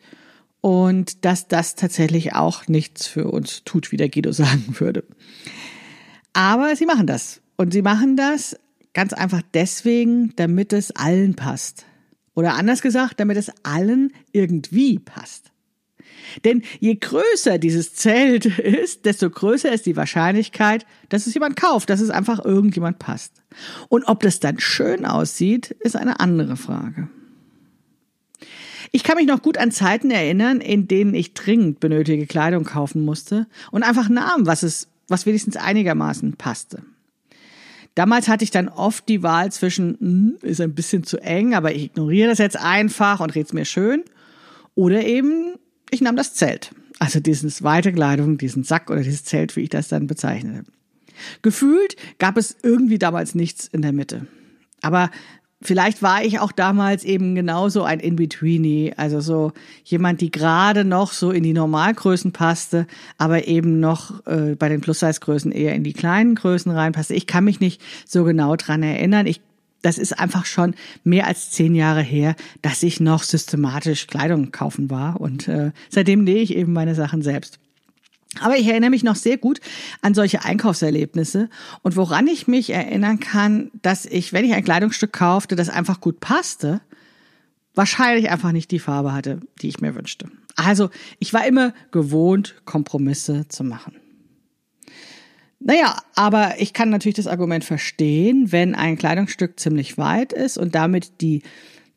und 0.62 1.26
dass 1.26 1.48
das 1.48 1.74
tatsächlich 1.74 2.36
auch 2.36 2.68
nichts 2.68 3.08
für 3.08 3.32
uns 3.32 3.64
tut, 3.64 3.92
wie 3.92 3.98
der 3.98 4.10
Guido 4.10 4.32
sagen 4.32 4.76
würde. 4.78 5.06
Aber 6.34 6.76
sie 6.76 6.86
machen 6.86 7.08
das. 7.08 7.42
Und 7.58 7.74
sie 7.74 7.82
machen 7.82 8.18
das 8.18 8.58
ganz 8.94 9.14
einfach 9.14 9.42
deswegen, 9.54 10.34
damit 10.36 10.74
es 10.74 10.92
allen 10.92 11.36
passt. 11.36 11.86
Oder 12.34 12.56
anders 12.56 12.82
gesagt, 12.82 13.20
damit 13.20 13.38
es 13.38 13.52
allen 13.64 14.12
irgendwie 14.32 15.00
passt. 15.00 15.52
Denn 16.44 16.64
je 16.80 16.96
größer 16.96 17.58
dieses 17.58 17.94
Zelt 17.94 18.46
ist, 18.60 19.06
desto 19.06 19.30
größer 19.30 19.72
ist 19.72 19.86
die 19.86 19.96
Wahrscheinlichkeit, 19.96 20.86
dass 21.10 21.28
es 21.28 21.34
jemand 21.34 21.56
kauft, 21.56 21.90
dass 21.90 22.02
es 22.02 22.10
einfach 22.10 22.44
irgendjemand 22.44 23.00
passt. 23.00 23.44
Und 23.90 24.06
ob 24.06 24.22
das 24.22 24.40
dann 24.40 24.60
schön 24.60 25.06
aussieht, 25.06 25.72
ist 25.80 25.96
eine 25.96 26.20
andere 26.20 26.58
Frage. 26.58 27.10
Ich 28.92 29.04
kann 29.04 29.18
mich 29.18 29.28
noch 29.28 29.42
gut 29.42 29.58
an 29.58 29.72
Zeiten 29.72 30.10
erinnern, 30.10 30.62
in 30.62 30.88
denen 30.88 31.14
ich 31.14 31.34
dringend 31.34 31.80
benötigte 31.80 32.28
Kleidung 32.28 32.64
kaufen 32.64 33.04
musste 33.04 33.48
und 33.72 33.84
einfach 33.84 34.10
nahm, 34.10 34.46
was 34.46 34.64
es, 34.64 34.88
was 35.08 35.26
wenigstens 35.26 35.58
einigermaßen 35.58 36.34
passte. 36.38 36.84
Damals 37.96 38.28
hatte 38.28 38.44
ich 38.44 38.52
dann 38.52 38.68
oft 38.68 39.08
die 39.08 39.24
Wahl 39.24 39.52
zwischen, 39.52 39.98
hm, 40.00 40.38
ist 40.42 40.62
ein 40.62 40.76
bisschen 40.76 41.04
zu 41.04 41.18
eng, 41.18 41.56
aber 41.56 41.74
ich 41.74 41.86
ignoriere 41.86 42.30
das 42.30 42.38
jetzt 42.38 42.58
einfach 42.58 43.22
und 43.22 43.34
red's 43.36 43.54
mir 43.54 43.66
schön. 43.66 44.04
Oder 44.76 45.06
eben, 45.06 45.56
ich 45.90 46.02
nahm 46.02 46.18
das 46.18 46.34
Zelt. 46.34 46.72
Also 47.00 47.22
dieses 47.22 47.64
weite 47.64 47.94
Kleidung, 47.94 48.38
diesen 48.38 48.64
Sack 48.64 48.90
oder 48.90 49.02
dieses 49.02 49.24
Zelt, 49.24 49.56
wie 49.56 49.62
ich 49.62 49.70
das 49.70 49.88
dann 49.88 50.08
bezeichnete. 50.08 50.66
Gefühlt 51.42 51.96
gab 52.20 52.38
es 52.38 52.58
irgendwie 52.62 53.00
damals 53.00 53.36
nichts 53.36 53.68
in 53.68 53.82
der 53.82 53.94
Mitte. 53.94 54.28
Aber 54.82 55.10
vielleicht 55.66 56.02
war 56.02 56.24
ich 56.24 56.40
auch 56.40 56.52
damals 56.52 57.04
eben 57.04 57.36
genauso 57.36 57.84
ein 57.84 58.00
In-Betweenie, 58.00 58.94
also 58.98 59.20
so 59.20 59.52
jemand, 59.84 60.22
die 60.22 60.32
gerade 60.32 60.86
noch 60.86 61.12
so 61.12 61.32
in 61.32 61.44
die 61.44 61.54
Normalgrößen 61.54 62.32
passte, 62.32 62.88
aber 63.18 63.48
eben 63.48 63.80
noch 63.80 64.26
äh, 64.26 64.56
bei 64.56 64.70
den 64.70 64.82
Plus-Size-Größen 64.82 65.52
eher 65.52 65.76
in 65.76 65.84
die 65.84 65.94
kleinen 65.94 66.36
Größen 66.36 66.72
reinpasste. 66.72 67.14
Ich 67.14 67.28
kann 67.28 67.44
mich 67.44 67.60
nicht 67.60 67.82
so 68.06 68.24
genau 68.24 68.56
dran 68.56 68.84
erinnern. 68.84 69.28
Ich 69.28 69.42
das 69.82 70.00
ist 70.00 70.18
einfach 70.20 70.48
schon 70.48 70.74
mehr 71.04 71.28
als 71.28 71.52
zehn 71.52 71.76
Jahre 71.76 72.02
her, 72.02 72.36
dass 72.64 72.82
ich 72.82 73.00
noch 73.00 73.22
systematisch 73.22 74.08
Kleidung 74.08 74.52
kaufen 74.52 74.90
war. 74.90 75.22
Und 75.22 75.48
äh, 75.48 75.74
seitdem 75.90 76.24
nähe 76.24 76.42
ich 76.42 76.56
eben 76.56 76.74
meine 76.74 76.96
Sachen 76.96 77.22
selbst. 77.22 77.60
Aber 78.42 78.58
ich 78.58 78.68
erinnere 78.68 78.90
mich 78.90 79.04
noch 79.04 79.16
sehr 79.16 79.38
gut 79.38 79.60
an 80.02 80.14
solche 80.14 80.44
Einkaufserlebnisse 80.44 81.50
und 81.82 81.96
woran 81.96 82.28
ich 82.28 82.48
mich 82.48 82.70
erinnern 82.72 83.20
kann, 83.20 83.72
dass 83.82 84.06
ich, 84.06 84.34
wenn 84.34 84.46
ich 84.46 84.54
ein 84.54 84.64
Kleidungsstück 84.64 85.14
kaufte, 85.14 85.56
das 85.56 85.70
einfach 85.70 86.02
gut 86.02 86.20
passte, 86.20 86.82
wahrscheinlich 87.74 88.30
einfach 88.30 88.52
nicht 88.52 88.72
die 88.72 88.80
Farbe 88.80 89.14
hatte, 89.14 89.40
die 89.62 89.68
ich 89.68 89.80
mir 89.80 89.96
wünschte. 89.96 90.30
Also 90.56 90.90
ich 91.20 91.34
war 91.34 91.46
immer 91.46 91.74
gewohnt, 91.92 92.56
Kompromisse 92.66 93.48
zu 93.50 93.64
machen. 93.64 93.98
Naja, 95.60 95.98
aber 96.16 96.60
ich 96.60 96.74
kann 96.74 96.90
natürlich 96.90 97.16
das 97.16 97.28
Argument 97.28 97.64
verstehen, 97.64 98.52
wenn 98.52 98.76
ein 98.76 98.98
Kleidungsstück 98.98 99.60
ziemlich 99.60 99.98
weit 99.98 100.32
ist 100.32 100.58
und 100.58 100.76
damit 100.76 101.22
die 101.22 101.42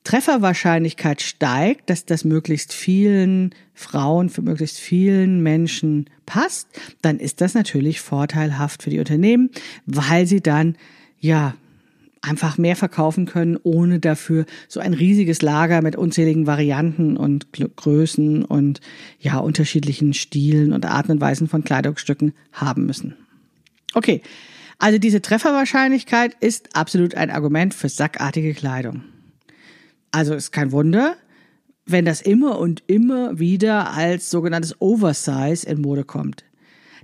Trefferwahrscheinlichkeit 0.09 1.21
steigt, 1.21 1.91
dass 1.91 2.07
das 2.07 2.25
möglichst 2.25 2.73
vielen 2.73 3.55
Frauen, 3.75 4.31
für 4.31 4.41
möglichst 4.41 4.79
vielen 4.79 5.43
Menschen 5.43 6.09
passt, 6.25 6.67
dann 7.03 7.19
ist 7.19 7.43
das 7.43 7.53
natürlich 7.53 8.01
vorteilhaft 8.01 8.83
für 8.83 8.89
die 8.89 9.01
Unternehmen, 9.01 9.51
weil 9.85 10.27
sie 10.27 10.41
dann 10.41 10.77
ja 11.21 11.55
einfach 12.23 12.57
mehr 12.57 12.75
verkaufen 12.75 13.27
können, 13.27 13.59
ohne 13.63 13.99
dafür 13.99 14.47
so 14.67 14.81
ein 14.81 14.95
riesiges 14.95 15.43
Lager 15.43 15.83
mit 15.83 15.95
unzähligen 15.95 16.47
Varianten 16.47 17.19
und 17.19 17.49
Größen 17.53 18.47
und 18.47 18.81
ja 19.21 19.37
unterschiedlichen 19.37 20.15
Stilen 20.15 20.73
und 20.73 20.87
Arten 20.87 21.13
und 21.13 21.21
Weisen 21.21 21.49
von 21.49 21.65
Kleidungsstücken 21.65 22.33
haben 22.55 22.87
müssen. 22.87 23.15
Okay, 23.93 24.23
also 24.79 24.99
diese 24.99 25.21
Trefferwahrscheinlichkeit 25.21 26.35
ist 26.41 26.75
absolut 26.75 27.15
ein 27.15 27.31
Argument 27.31 27.75
für 27.75 27.91
sackartige 27.91 28.55
Kleidung. 28.55 29.03
Also 30.11 30.35
ist 30.35 30.53
kein 30.53 30.73
Wunder, 30.73 31.17
wenn 31.87 32.05
das 32.05 32.21
immer 32.21 32.59
und 32.59 32.83
immer 32.87 33.39
wieder 33.39 33.93
als 33.93 34.31
sogenanntes 34.31 34.81
Oversize 34.81 35.67
in 35.67 35.81
Mode 35.81 36.05
kommt. 36.05 36.45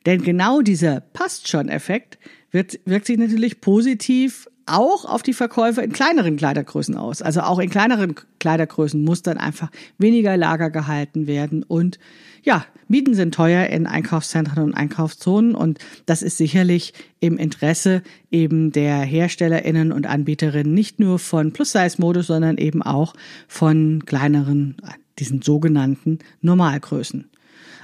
Denn 0.06 0.22
genau 0.22 0.60
dieser 0.60 1.00
passt 1.00 1.48
schon 1.48 1.68
Effekt 1.68 2.18
wirkt 2.50 3.06
sich 3.06 3.18
natürlich 3.18 3.60
positiv 3.60 4.48
auch 4.66 5.04
auf 5.04 5.22
die 5.22 5.32
Verkäufer 5.32 5.82
in 5.82 5.92
kleineren 5.92 6.36
Kleidergrößen 6.36 6.96
aus. 6.96 7.22
Also 7.22 7.40
auch 7.40 7.58
in 7.58 7.70
kleineren 7.70 8.14
Kleidergrößen 8.38 9.02
muss 9.02 9.22
dann 9.22 9.38
einfach 9.38 9.70
weniger 9.98 10.36
Lager 10.36 10.70
gehalten 10.70 11.26
werden. 11.26 11.62
Und 11.62 11.98
ja, 12.42 12.64
Mieten 12.88 13.14
sind 13.14 13.34
teuer 13.34 13.66
in 13.66 13.86
Einkaufszentren 13.86 14.64
und 14.64 14.74
Einkaufszonen. 14.74 15.54
Und 15.54 15.78
das 16.06 16.22
ist 16.22 16.36
sicherlich 16.36 16.92
im 17.20 17.38
Interesse 17.38 18.02
eben 18.30 18.72
der 18.72 19.00
HerstellerInnen 19.00 19.92
und 19.92 20.06
Anbieterinnen 20.06 20.72
nicht 20.72 21.00
nur 21.00 21.18
von 21.18 21.52
Plus-Size-Mode, 21.52 22.22
sondern 22.22 22.58
eben 22.58 22.82
auch 22.82 23.14
von 23.48 24.04
kleineren, 24.04 24.76
diesen 25.18 25.42
sogenannten 25.42 26.18
Normalgrößen. 26.42 27.30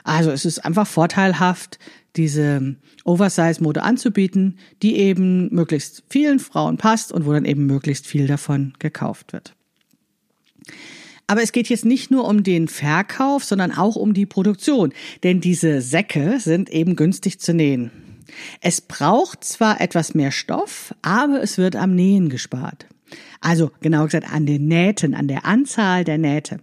Also 0.05 0.31
es 0.31 0.45
ist 0.45 0.65
einfach 0.65 0.87
vorteilhaft, 0.87 1.79
diese 2.17 2.76
Oversize-Mode 3.05 3.83
anzubieten, 3.83 4.59
die 4.83 4.97
eben 4.97 5.52
möglichst 5.55 6.02
vielen 6.09 6.38
Frauen 6.38 6.76
passt 6.76 7.12
und 7.12 7.26
wo 7.26 7.33
dann 7.33 7.45
eben 7.45 7.67
möglichst 7.67 8.07
viel 8.07 8.26
davon 8.26 8.75
gekauft 8.79 9.33
wird. 9.33 9.55
Aber 11.26 11.43
es 11.43 11.52
geht 11.52 11.69
jetzt 11.69 11.85
nicht 11.85 12.11
nur 12.11 12.26
um 12.26 12.43
den 12.43 12.67
Verkauf, 12.67 13.45
sondern 13.45 13.73
auch 13.73 13.95
um 13.95 14.14
die 14.14 14.26
Produktion, 14.26 14.93
denn 15.23 15.40
diese 15.40 15.81
Säcke 15.81 16.40
sind 16.40 16.71
eben 16.71 16.97
günstig 16.97 17.38
zu 17.38 17.55
nähen. 17.55 17.93
Es 18.61 18.81
braucht 18.81 19.45
zwar 19.45 19.81
etwas 19.81 20.14
mehr 20.14 20.33
Stoff, 20.33 20.95
aber 21.02 21.43
es 21.43 21.59
wird 21.59 21.76
am 21.76 21.95
Nähen 21.95 22.29
gespart. 22.29 22.87
Also 23.40 23.71
genau 23.81 24.05
gesagt 24.05 24.33
an 24.33 24.47
den 24.47 24.67
Nähten, 24.67 25.14
an 25.14 25.29
der 25.29 25.45
Anzahl 25.45 26.05
der 26.05 26.19
Nähte. 26.19 26.61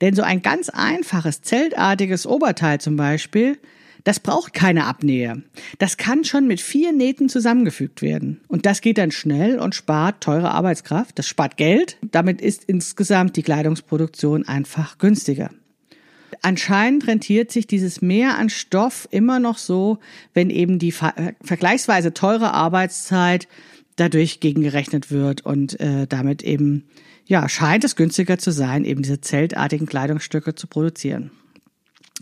Denn 0.00 0.14
so 0.14 0.22
ein 0.22 0.42
ganz 0.42 0.68
einfaches 0.68 1.42
zeltartiges 1.42 2.26
Oberteil 2.26 2.80
zum 2.80 2.96
Beispiel, 2.96 3.58
das 4.06 4.20
braucht 4.20 4.54
keine 4.54 4.84
Abnähe. 4.84 5.42
Das 5.80 5.96
kann 5.96 6.22
schon 6.22 6.46
mit 6.46 6.60
vier 6.60 6.92
Nähten 6.92 7.28
zusammengefügt 7.28 8.02
werden. 8.02 8.40
Und 8.46 8.64
das 8.64 8.80
geht 8.80 8.98
dann 8.98 9.10
schnell 9.10 9.58
und 9.58 9.74
spart 9.74 10.22
teure 10.22 10.52
Arbeitskraft. 10.52 11.18
Das 11.18 11.26
spart 11.26 11.56
Geld. 11.56 11.98
Damit 12.12 12.40
ist 12.40 12.62
insgesamt 12.62 13.34
die 13.34 13.42
Kleidungsproduktion 13.42 14.46
einfach 14.46 14.98
günstiger. 14.98 15.50
Anscheinend 16.40 17.08
rentiert 17.08 17.50
sich 17.50 17.66
dieses 17.66 18.00
Mehr 18.00 18.38
an 18.38 18.48
Stoff 18.48 19.08
immer 19.10 19.40
noch 19.40 19.58
so, 19.58 19.98
wenn 20.34 20.50
eben 20.50 20.78
die 20.78 20.92
vergleichsweise 20.92 22.14
teure 22.14 22.52
Arbeitszeit 22.52 23.48
dadurch 23.96 24.38
gegengerechnet 24.38 25.10
wird 25.10 25.44
und 25.44 25.80
äh, 25.80 26.06
damit 26.06 26.44
eben 26.44 26.84
ja 27.24 27.48
scheint 27.48 27.82
es 27.82 27.96
günstiger 27.96 28.38
zu 28.38 28.52
sein, 28.52 28.84
eben 28.84 29.02
diese 29.02 29.20
zeltartigen 29.20 29.88
Kleidungsstücke 29.88 30.54
zu 30.54 30.68
produzieren. 30.68 31.32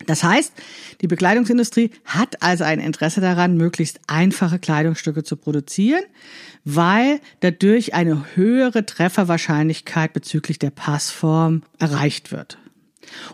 Das 0.06 0.24
heißt, 0.24 0.52
die 1.00 1.06
Bekleidungsindustrie 1.06 1.90
hat 2.04 2.42
also 2.42 2.64
ein 2.64 2.80
Interesse 2.80 3.20
daran, 3.20 3.56
möglichst 3.56 4.00
einfache 4.08 4.58
Kleidungsstücke 4.58 5.22
zu 5.22 5.36
produzieren, 5.36 6.02
weil 6.64 7.20
dadurch 7.40 7.94
eine 7.94 8.24
höhere 8.34 8.84
Trefferwahrscheinlichkeit 8.84 10.12
bezüglich 10.12 10.58
der 10.58 10.70
Passform 10.70 11.62
erreicht 11.78 12.32
wird. 12.32 12.58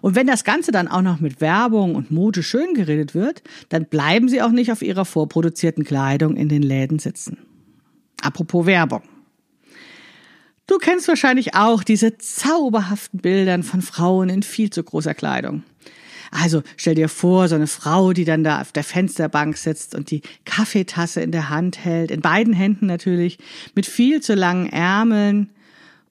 Und 0.02 0.16
wenn 0.16 0.26
das 0.26 0.44
Ganze 0.44 0.72
dann 0.72 0.88
auch 0.88 1.02
noch 1.02 1.20
mit 1.20 1.40
Werbung 1.40 1.94
und 1.94 2.10
Mode 2.10 2.42
schön 2.42 2.74
geredet 2.74 3.14
wird, 3.14 3.42
dann 3.68 3.86
bleiben 3.86 4.28
sie 4.28 4.42
auch 4.42 4.50
nicht 4.50 4.72
auf 4.72 4.82
ihrer 4.82 5.04
vorproduzierten 5.04 5.84
Kleidung 5.84 6.36
in 6.36 6.48
den 6.48 6.62
Läden 6.62 6.98
sitzen. 6.98 7.38
Apropos 8.20 8.66
Werbung. 8.66 9.02
Du 10.66 10.78
kennst 10.78 11.08
wahrscheinlich 11.08 11.54
auch 11.54 11.82
diese 11.82 12.18
zauberhaften 12.18 13.20
Bildern 13.20 13.62
von 13.62 13.80
Frauen 13.82 14.28
in 14.28 14.42
viel 14.42 14.70
zu 14.70 14.84
großer 14.84 15.14
Kleidung. 15.14 15.64
Also 16.30 16.62
stell 16.76 16.94
dir 16.94 17.08
vor, 17.08 17.48
so 17.48 17.56
eine 17.56 17.66
Frau, 17.66 18.12
die 18.12 18.24
dann 18.24 18.44
da 18.44 18.60
auf 18.60 18.72
der 18.72 18.84
Fensterbank 18.84 19.56
sitzt 19.56 19.94
und 19.94 20.10
die 20.10 20.22
Kaffeetasse 20.44 21.20
in 21.20 21.32
der 21.32 21.50
Hand 21.50 21.84
hält, 21.84 22.10
in 22.10 22.20
beiden 22.20 22.52
Händen 22.52 22.86
natürlich, 22.86 23.38
mit 23.74 23.86
viel 23.86 24.20
zu 24.20 24.34
langen 24.34 24.68
Ärmeln 24.68 25.50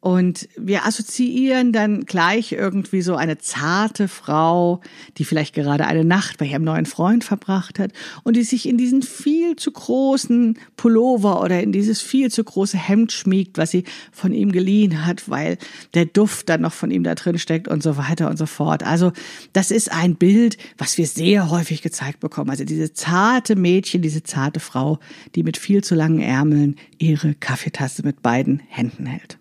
Und 0.02 0.48
wir 0.56 0.86
assoziieren 0.86 1.74
dann 1.74 2.06
gleich 2.06 2.54
irgendwie 2.54 3.02
so 3.02 3.18
eine 3.18 3.38
zarte 3.38 4.08
Frau, 4.08 4.80
die 5.18 5.26
vielleicht 5.26 5.54
gerade 5.54 5.86
eine 5.88 6.06
Nacht 6.06 6.38
bei 6.38 6.46
ihrem 6.46 6.64
neuen 6.64 6.86
Freund 6.86 7.26
verbracht 7.26 7.80
hat 7.80 7.92
und 8.24 8.38
die 8.38 8.44
sich 8.44 8.66
in 8.70 8.78
diesen 8.78 9.02
viel 9.02 9.58
zu 9.58 9.74
großen 9.74 10.58
Pullover 10.78 11.42
oder 11.42 11.62
in 11.62 11.74
dieses 11.74 12.02
viel 12.02 12.32
zu 12.32 12.46
große 12.46 12.78
Hemd 12.78 13.12
schmiegt, 13.12 13.58
was 13.58 13.72
sie 13.72 13.84
von 14.14 14.32
ihm 14.32 14.54
geliehen 14.54 15.06
hat, 15.06 15.30
weil 15.30 15.58
der 15.94 16.06
Duft 16.06 16.48
dann 16.48 16.62
noch 16.62 16.74
von 16.74 16.92
ihm 16.92 17.04
da 17.04 17.14
drin 17.14 17.38
steckt 17.38 17.68
und 17.68 17.84
so 17.84 17.98
weiter 17.98 18.30
und 18.30 18.38
so 18.38 18.46
fort. 18.46 18.84
Also 18.84 19.12
das 19.52 19.70
ist 19.70 19.92
ein 19.92 20.16
Bild, 20.16 20.58
was 20.78 20.98
wir 20.98 21.08
sehr 21.08 21.50
häufig 21.50 21.82
gezeigt 21.82 22.22
bekommen. 22.22 22.52
Also 22.52 22.64
diese 22.64 22.94
zarte 22.94 23.58
Mädchen, 23.58 24.02
diese 24.02 24.24
zarte 24.24 24.62
Frau, 24.62 25.00
die 25.36 25.44
mit 25.44 25.58
viel 25.58 25.84
zu 25.84 25.94
langen 25.94 26.22
Ärmeln 26.22 26.78
ihre 27.00 27.36
Kaffeetasse 27.36 28.04
mit 28.04 28.22
beiden 28.22 28.62
Händen 28.70 29.06
hält. 29.06 29.39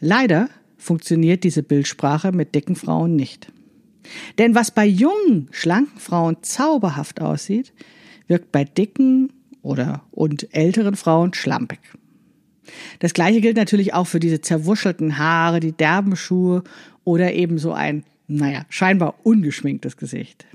Leider 0.00 0.48
funktioniert 0.78 1.44
diese 1.44 1.62
Bildsprache 1.62 2.32
mit 2.32 2.54
dicken 2.54 2.74
Frauen 2.74 3.14
nicht. 3.14 3.52
Denn 4.38 4.54
was 4.54 4.70
bei 4.70 4.86
jungen, 4.86 5.48
schlanken 5.50 6.00
Frauen 6.00 6.38
zauberhaft 6.42 7.20
aussieht, 7.20 7.72
wirkt 8.26 8.50
bei 8.50 8.64
dicken 8.64 9.32
oder 9.62 10.02
und 10.10 10.54
älteren 10.54 10.96
Frauen 10.96 11.34
schlampig. 11.34 11.80
Das 13.00 13.14
gleiche 13.14 13.40
gilt 13.40 13.56
natürlich 13.56 13.94
auch 13.94 14.06
für 14.06 14.20
diese 14.20 14.40
zerwuschelten 14.40 15.18
Haare, 15.18 15.60
die 15.60 15.72
derben 15.72 16.16
Schuhe 16.16 16.62
oder 17.04 17.34
eben 17.34 17.58
so 17.58 17.72
ein, 17.72 18.04
naja, 18.26 18.64
scheinbar 18.68 19.14
ungeschminktes 19.22 19.96
Gesicht. 19.96 20.46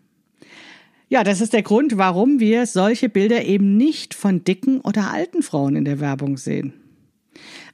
Ja, 1.08 1.24
das 1.24 1.40
ist 1.40 1.54
der 1.54 1.62
Grund, 1.62 1.98
warum 1.98 2.40
wir 2.40 2.66
solche 2.66 3.10
Bilder 3.10 3.44
eben 3.44 3.78
nicht 3.78 4.16
von 4.16 4.44
dicken 4.44 4.82
oder 4.82 5.12
alten 5.12 5.44
Frauen 5.44 5.76
in 5.76 5.86
der 5.86 6.00
Werbung 6.00 6.38
sehen. 6.38 6.74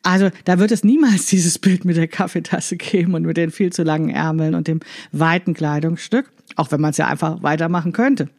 Also 0.03 0.29
da 0.45 0.59
wird 0.59 0.71
es 0.71 0.83
niemals 0.83 1.25
dieses 1.27 1.59
Bild 1.59 1.85
mit 1.85 1.97
der 1.97 2.07
Kaffeetasse 2.07 2.77
geben 2.77 3.13
und 3.13 3.23
mit 3.23 3.37
den 3.37 3.51
viel 3.51 3.71
zu 3.71 3.83
langen 3.83 4.09
Ärmeln 4.09 4.55
und 4.55 4.67
dem 4.67 4.79
weiten 5.11 5.53
Kleidungsstück, 5.53 6.31
auch 6.55 6.71
wenn 6.71 6.81
man 6.81 6.91
es 6.91 6.97
ja 6.97 7.07
einfach 7.07 7.43
weitermachen 7.43 7.93
könnte. 7.93 8.29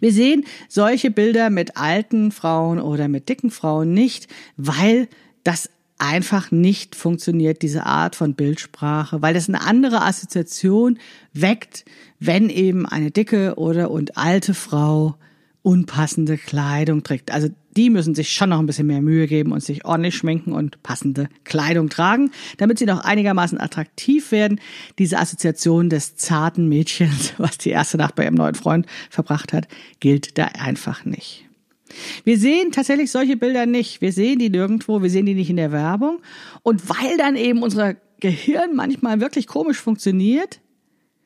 Wir 0.00 0.12
sehen 0.12 0.44
solche 0.68 1.10
Bilder 1.10 1.50
mit 1.50 1.76
alten 1.76 2.32
Frauen 2.32 2.80
oder 2.80 3.08
mit 3.08 3.28
dicken 3.28 3.50
Frauen 3.50 3.92
nicht, 3.92 4.28
weil 4.56 5.08
das 5.44 5.70
einfach 5.98 6.50
nicht 6.50 6.94
funktioniert, 6.94 7.62
diese 7.62 7.84
Art 7.84 8.16
von 8.16 8.34
Bildsprache, 8.34 9.20
weil 9.20 9.34
das 9.34 9.48
eine 9.48 9.62
andere 9.62 10.02
Assoziation 10.02 10.98
weckt, 11.32 11.84
wenn 12.20 12.50
eben 12.50 12.86
eine 12.86 13.10
dicke 13.10 13.56
oder 13.56 13.90
und 13.90 14.16
alte 14.16 14.54
Frau 14.54 15.16
unpassende 15.62 16.38
Kleidung 16.38 17.02
trägt. 17.02 17.32
Also 17.32 17.48
die 17.78 17.90
müssen 17.90 18.16
sich 18.16 18.32
schon 18.32 18.50
noch 18.50 18.58
ein 18.58 18.66
bisschen 18.66 18.88
mehr 18.88 19.00
Mühe 19.00 19.28
geben 19.28 19.52
und 19.52 19.62
sich 19.62 19.84
ordentlich 19.84 20.16
schminken 20.16 20.52
und 20.52 20.82
passende 20.82 21.28
Kleidung 21.44 21.88
tragen, 21.88 22.32
damit 22.56 22.80
sie 22.80 22.86
noch 22.86 23.04
einigermaßen 23.04 23.60
attraktiv 23.60 24.32
werden. 24.32 24.60
Diese 24.98 25.16
Assoziation 25.18 25.88
des 25.88 26.16
zarten 26.16 26.68
Mädchens, 26.68 27.34
was 27.38 27.56
die 27.56 27.70
erste 27.70 27.96
Nacht 27.96 28.16
bei 28.16 28.24
ihrem 28.24 28.34
neuen 28.34 28.56
Freund 28.56 28.86
verbracht 29.10 29.52
hat, 29.52 29.68
gilt 30.00 30.38
da 30.38 30.46
einfach 30.46 31.04
nicht. 31.04 31.44
Wir 32.24 32.36
sehen 32.36 32.72
tatsächlich 32.72 33.12
solche 33.12 33.36
Bilder 33.36 33.64
nicht. 33.64 34.00
Wir 34.00 34.12
sehen 34.12 34.40
die 34.40 34.50
nirgendwo, 34.50 35.00
wir 35.00 35.08
sehen 35.08 35.26
die 35.26 35.34
nicht 35.34 35.50
in 35.50 35.56
der 35.56 35.70
Werbung. 35.70 36.18
Und 36.64 36.88
weil 36.88 37.16
dann 37.16 37.36
eben 37.36 37.62
unser 37.62 37.94
Gehirn 38.18 38.74
manchmal 38.74 39.20
wirklich 39.20 39.46
komisch 39.46 39.78
funktioniert, 39.78 40.58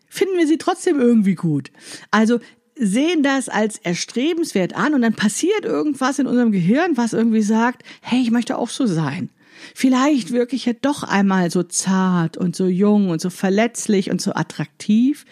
finden 0.06 0.36
wir 0.36 0.46
sie 0.46 0.58
trotzdem 0.58 1.00
irgendwie 1.00 1.34
gut. 1.34 1.72
Also 2.10 2.40
sehen 2.84 3.22
das 3.22 3.48
als 3.48 3.78
erstrebenswert 3.78 4.74
an 4.74 4.94
und 4.94 5.02
dann 5.02 5.14
passiert 5.14 5.64
irgendwas 5.64 6.18
in 6.18 6.26
unserem 6.26 6.50
Gehirn, 6.50 6.96
was 6.96 7.12
irgendwie 7.12 7.42
sagt, 7.42 7.84
hey, 8.00 8.20
ich 8.20 8.32
möchte 8.32 8.58
auch 8.58 8.70
so 8.70 8.86
sein. 8.86 9.30
Vielleicht 9.74 10.32
wirklich 10.32 10.66
ja 10.66 10.72
doch 10.72 11.04
einmal 11.04 11.52
so 11.52 11.62
zart 11.62 12.36
und 12.36 12.56
so 12.56 12.66
jung 12.66 13.10
und 13.10 13.20
so 13.20 13.30
verletzlich 13.30 14.10
und 14.10 14.20
so 14.20 14.34
attraktiv, 14.34 15.24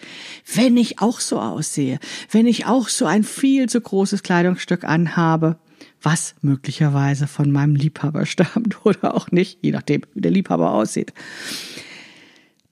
wenn 0.55 0.77
ich 0.77 0.99
auch 0.99 1.19
so 1.19 1.41
aussehe, 1.41 1.99
wenn 2.31 2.47
ich 2.47 2.65
auch 2.65 2.87
so 2.87 3.05
ein 3.05 3.25
viel 3.25 3.67
zu 3.67 3.81
großes 3.81 4.23
Kleidungsstück 4.23 4.85
anhabe, 4.85 5.57
was 6.01 6.35
möglicherweise 6.41 7.27
von 7.27 7.51
meinem 7.51 7.75
Liebhaber 7.75 8.25
stammt 8.25 8.85
oder 8.85 9.13
auch 9.13 9.29
nicht, 9.31 9.59
je 9.61 9.71
nachdem, 9.71 10.03
wie 10.13 10.21
der 10.21 10.31
Liebhaber 10.31 10.71
aussieht. 10.71 11.11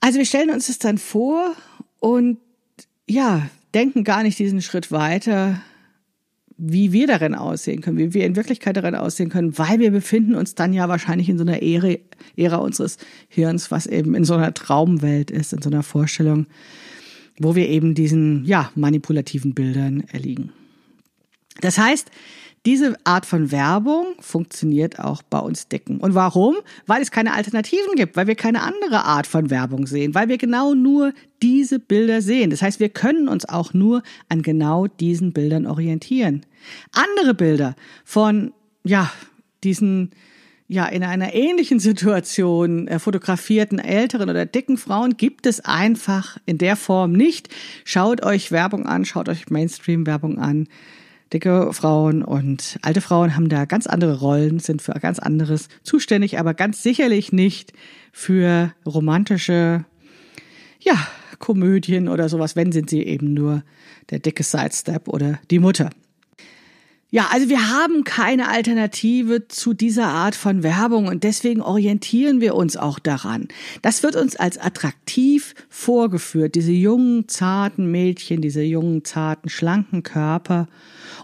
Also 0.00 0.18
wir 0.18 0.24
stellen 0.24 0.48
uns 0.48 0.68
das 0.68 0.78
dann 0.78 0.96
vor 0.96 1.54
und 1.98 2.38
ja, 3.06 3.50
denken 3.74 4.04
gar 4.04 4.22
nicht 4.22 4.38
diesen 4.38 4.62
Schritt 4.62 4.90
weiter, 4.90 5.60
wie 6.62 6.92
wir 6.92 7.06
darin 7.06 7.34
aussehen 7.34 7.80
können, 7.80 7.96
wie 7.96 8.12
wir 8.12 8.26
in 8.26 8.36
Wirklichkeit 8.36 8.76
darin 8.76 8.94
aussehen 8.94 9.30
können, 9.30 9.56
weil 9.56 9.78
wir 9.78 9.90
befinden 9.90 10.34
uns 10.34 10.54
dann 10.54 10.74
ja 10.74 10.88
wahrscheinlich 10.88 11.28
in 11.28 11.38
so 11.38 11.44
einer 11.44 11.62
Ära, 11.62 11.94
Ära 12.36 12.56
unseres 12.56 12.98
Hirns, 13.28 13.70
was 13.70 13.86
eben 13.86 14.14
in 14.14 14.24
so 14.24 14.34
einer 14.34 14.52
Traumwelt 14.52 15.30
ist, 15.30 15.54
in 15.54 15.62
so 15.62 15.70
einer 15.70 15.82
Vorstellung, 15.82 16.46
wo 17.38 17.54
wir 17.54 17.68
eben 17.68 17.94
diesen, 17.94 18.44
ja, 18.44 18.70
manipulativen 18.74 19.54
Bildern 19.54 20.04
erliegen. 20.12 20.52
Das 21.62 21.78
heißt, 21.78 22.10
diese 22.66 22.94
Art 23.04 23.24
von 23.24 23.50
Werbung 23.50 24.14
funktioniert 24.20 24.98
auch 24.98 25.22
bei 25.22 25.38
uns 25.38 25.68
dicken. 25.68 25.98
Und 25.98 26.14
warum? 26.14 26.56
Weil 26.86 27.00
es 27.00 27.10
keine 27.10 27.32
Alternativen 27.32 27.94
gibt, 27.96 28.16
weil 28.16 28.26
wir 28.26 28.34
keine 28.34 28.62
andere 28.62 29.04
Art 29.04 29.26
von 29.26 29.48
Werbung 29.48 29.86
sehen, 29.86 30.14
weil 30.14 30.28
wir 30.28 30.36
genau 30.36 30.74
nur 30.74 31.14
diese 31.42 31.78
Bilder 31.78 32.20
sehen. 32.20 32.50
Das 32.50 32.60
heißt, 32.60 32.78
wir 32.78 32.90
können 32.90 33.28
uns 33.28 33.48
auch 33.48 33.72
nur 33.72 34.02
an 34.28 34.42
genau 34.42 34.86
diesen 34.86 35.32
Bildern 35.32 35.66
orientieren. 35.66 36.44
Andere 36.92 37.32
Bilder 37.32 37.76
von, 38.04 38.52
ja, 38.84 39.10
diesen, 39.64 40.10
ja, 40.68 40.84
in 40.84 41.02
einer 41.02 41.32
ähnlichen 41.32 41.80
Situation 41.80 42.88
äh, 42.88 42.98
fotografierten 42.98 43.78
älteren 43.78 44.28
oder 44.28 44.44
dicken 44.44 44.76
Frauen 44.76 45.16
gibt 45.16 45.46
es 45.46 45.60
einfach 45.60 46.36
in 46.44 46.58
der 46.58 46.76
Form 46.76 47.12
nicht. 47.12 47.48
Schaut 47.84 48.22
euch 48.22 48.52
Werbung 48.52 48.84
an, 48.84 49.06
schaut 49.06 49.30
euch 49.30 49.48
Mainstream-Werbung 49.48 50.38
an 50.38 50.68
dicke 51.32 51.72
Frauen 51.72 52.22
und 52.22 52.78
alte 52.82 53.00
Frauen 53.00 53.36
haben 53.36 53.48
da 53.48 53.64
ganz 53.64 53.86
andere 53.86 54.20
Rollen, 54.20 54.58
sind 54.58 54.82
für 54.82 54.92
ganz 54.92 55.18
anderes 55.18 55.68
zuständig, 55.82 56.38
aber 56.38 56.54
ganz 56.54 56.82
sicherlich 56.82 57.32
nicht 57.32 57.72
für 58.12 58.72
romantische, 58.84 59.84
ja, 60.80 60.94
Komödien 61.38 62.08
oder 62.08 62.28
sowas, 62.28 62.54
wenn 62.54 62.70
sind 62.70 62.90
sie 62.90 63.02
eben 63.02 63.32
nur 63.32 63.62
der 64.10 64.18
dicke 64.18 64.42
Sidestep 64.42 65.08
oder 65.08 65.38
die 65.50 65.58
Mutter. 65.58 65.90
Ja, 67.12 67.30
also 67.32 67.48
wir 67.48 67.70
haben 67.70 68.04
keine 68.04 68.48
Alternative 68.48 69.48
zu 69.48 69.74
dieser 69.74 70.06
Art 70.06 70.36
von 70.36 70.62
Werbung 70.62 71.08
und 71.08 71.24
deswegen 71.24 71.60
orientieren 71.60 72.40
wir 72.40 72.54
uns 72.54 72.76
auch 72.76 73.00
daran. 73.00 73.48
Das 73.82 74.04
wird 74.04 74.14
uns 74.14 74.36
als 74.36 74.58
attraktiv 74.58 75.54
vorgeführt, 75.68 76.54
diese 76.54 76.70
jungen, 76.70 77.26
zarten 77.26 77.90
Mädchen, 77.90 78.40
diese 78.42 78.62
jungen, 78.62 79.04
zarten, 79.04 79.48
schlanken 79.48 80.04
Körper. 80.04 80.68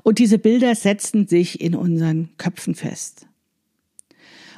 Und 0.07 0.21
diese 0.21 0.38
Bilder 0.38 0.73
setzen 0.77 1.27
sich 1.27 1.61
in 1.61 1.75
unseren 1.75 2.29
Köpfen 2.38 2.77
fest. 2.77 3.27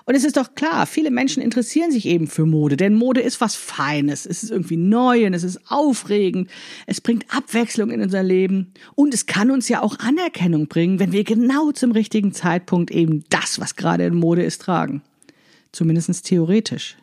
Und 0.04 0.14
es 0.14 0.24
ist 0.24 0.36
doch 0.36 0.54
klar, 0.54 0.84
viele 0.84 1.10
Menschen 1.10 1.42
interessieren 1.42 1.90
sich 1.90 2.04
eben 2.04 2.26
für 2.26 2.44
Mode, 2.44 2.76
denn 2.76 2.92
Mode 2.92 3.22
ist 3.22 3.40
was 3.40 3.54
Feines. 3.54 4.26
Es 4.26 4.42
ist 4.42 4.50
irgendwie 4.50 4.76
neu 4.76 5.24
und 5.24 5.32
es 5.32 5.44
ist 5.44 5.58
aufregend. 5.70 6.50
Es 6.86 7.00
bringt 7.00 7.34
Abwechslung 7.34 7.90
in 7.90 8.02
unser 8.02 8.22
Leben. 8.22 8.74
Und 8.94 9.14
es 9.14 9.24
kann 9.24 9.50
uns 9.50 9.70
ja 9.70 9.80
auch 9.80 9.98
Anerkennung 10.00 10.68
bringen, 10.68 10.98
wenn 10.98 11.12
wir 11.12 11.24
genau 11.24 11.72
zum 11.72 11.92
richtigen 11.92 12.32
Zeitpunkt 12.32 12.90
eben 12.90 13.24
das, 13.30 13.58
was 13.58 13.74
gerade 13.74 14.04
in 14.04 14.16
Mode 14.16 14.42
ist, 14.42 14.60
tragen. 14.60 15.00
Zumindest 15.72 16.26
theoretisch. 16.26 16.98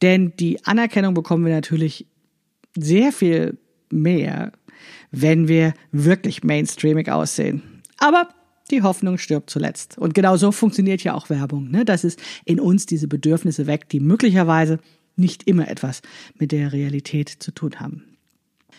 Denn 0.00 0.32
die 0.40 0.64
Anerkennung 0.64 1.12
bekommen 1.12 1.44
wir 1.44 1.52
natürlich 1.52 2.06
sehr 2.74 3.12
viel 3.12 3.58
mehr, 3.90 4.52
wenn 5.10 5.48
wir 5.48 5.74
wirklich 5.92 6.44
mainstreamig 6.44 7.10
aussehen. 7.10 7.62
Aber 7.98 8.28
die 8.70 8.82
Hoffnung 8.82 9.18
stirbt 9.18 9.50
zuletzt. 9.50 9.98
Und 9.98 10.14
genau 10.14 10.36
so 10.36 10.52
funktioniert 10.52 11.02
ja 11.02 11.14
auch 11.14 11.30
Werbung, 11.30 11.70
ne? 11.70 11.84
dass 11.84 12.04
es 12.04 12.16
in 12.44 12.60
uns 12.60 12.86
diese 12.86 13.08
Bedürfnisse 13.08 13.66
weckt, 13.66 13.92
die 13.92 14.00
möglicherweise 14.00 14.78
nicht 15.16 15.44
immer 15.44 15.68
etwas 15.68 16.02
mit 16.38 16.52
der 16.52 16.72
Realität 16.72 17.28
zu 17.28 17.52
tun 17.52 17.80
haben. 17.80 18.04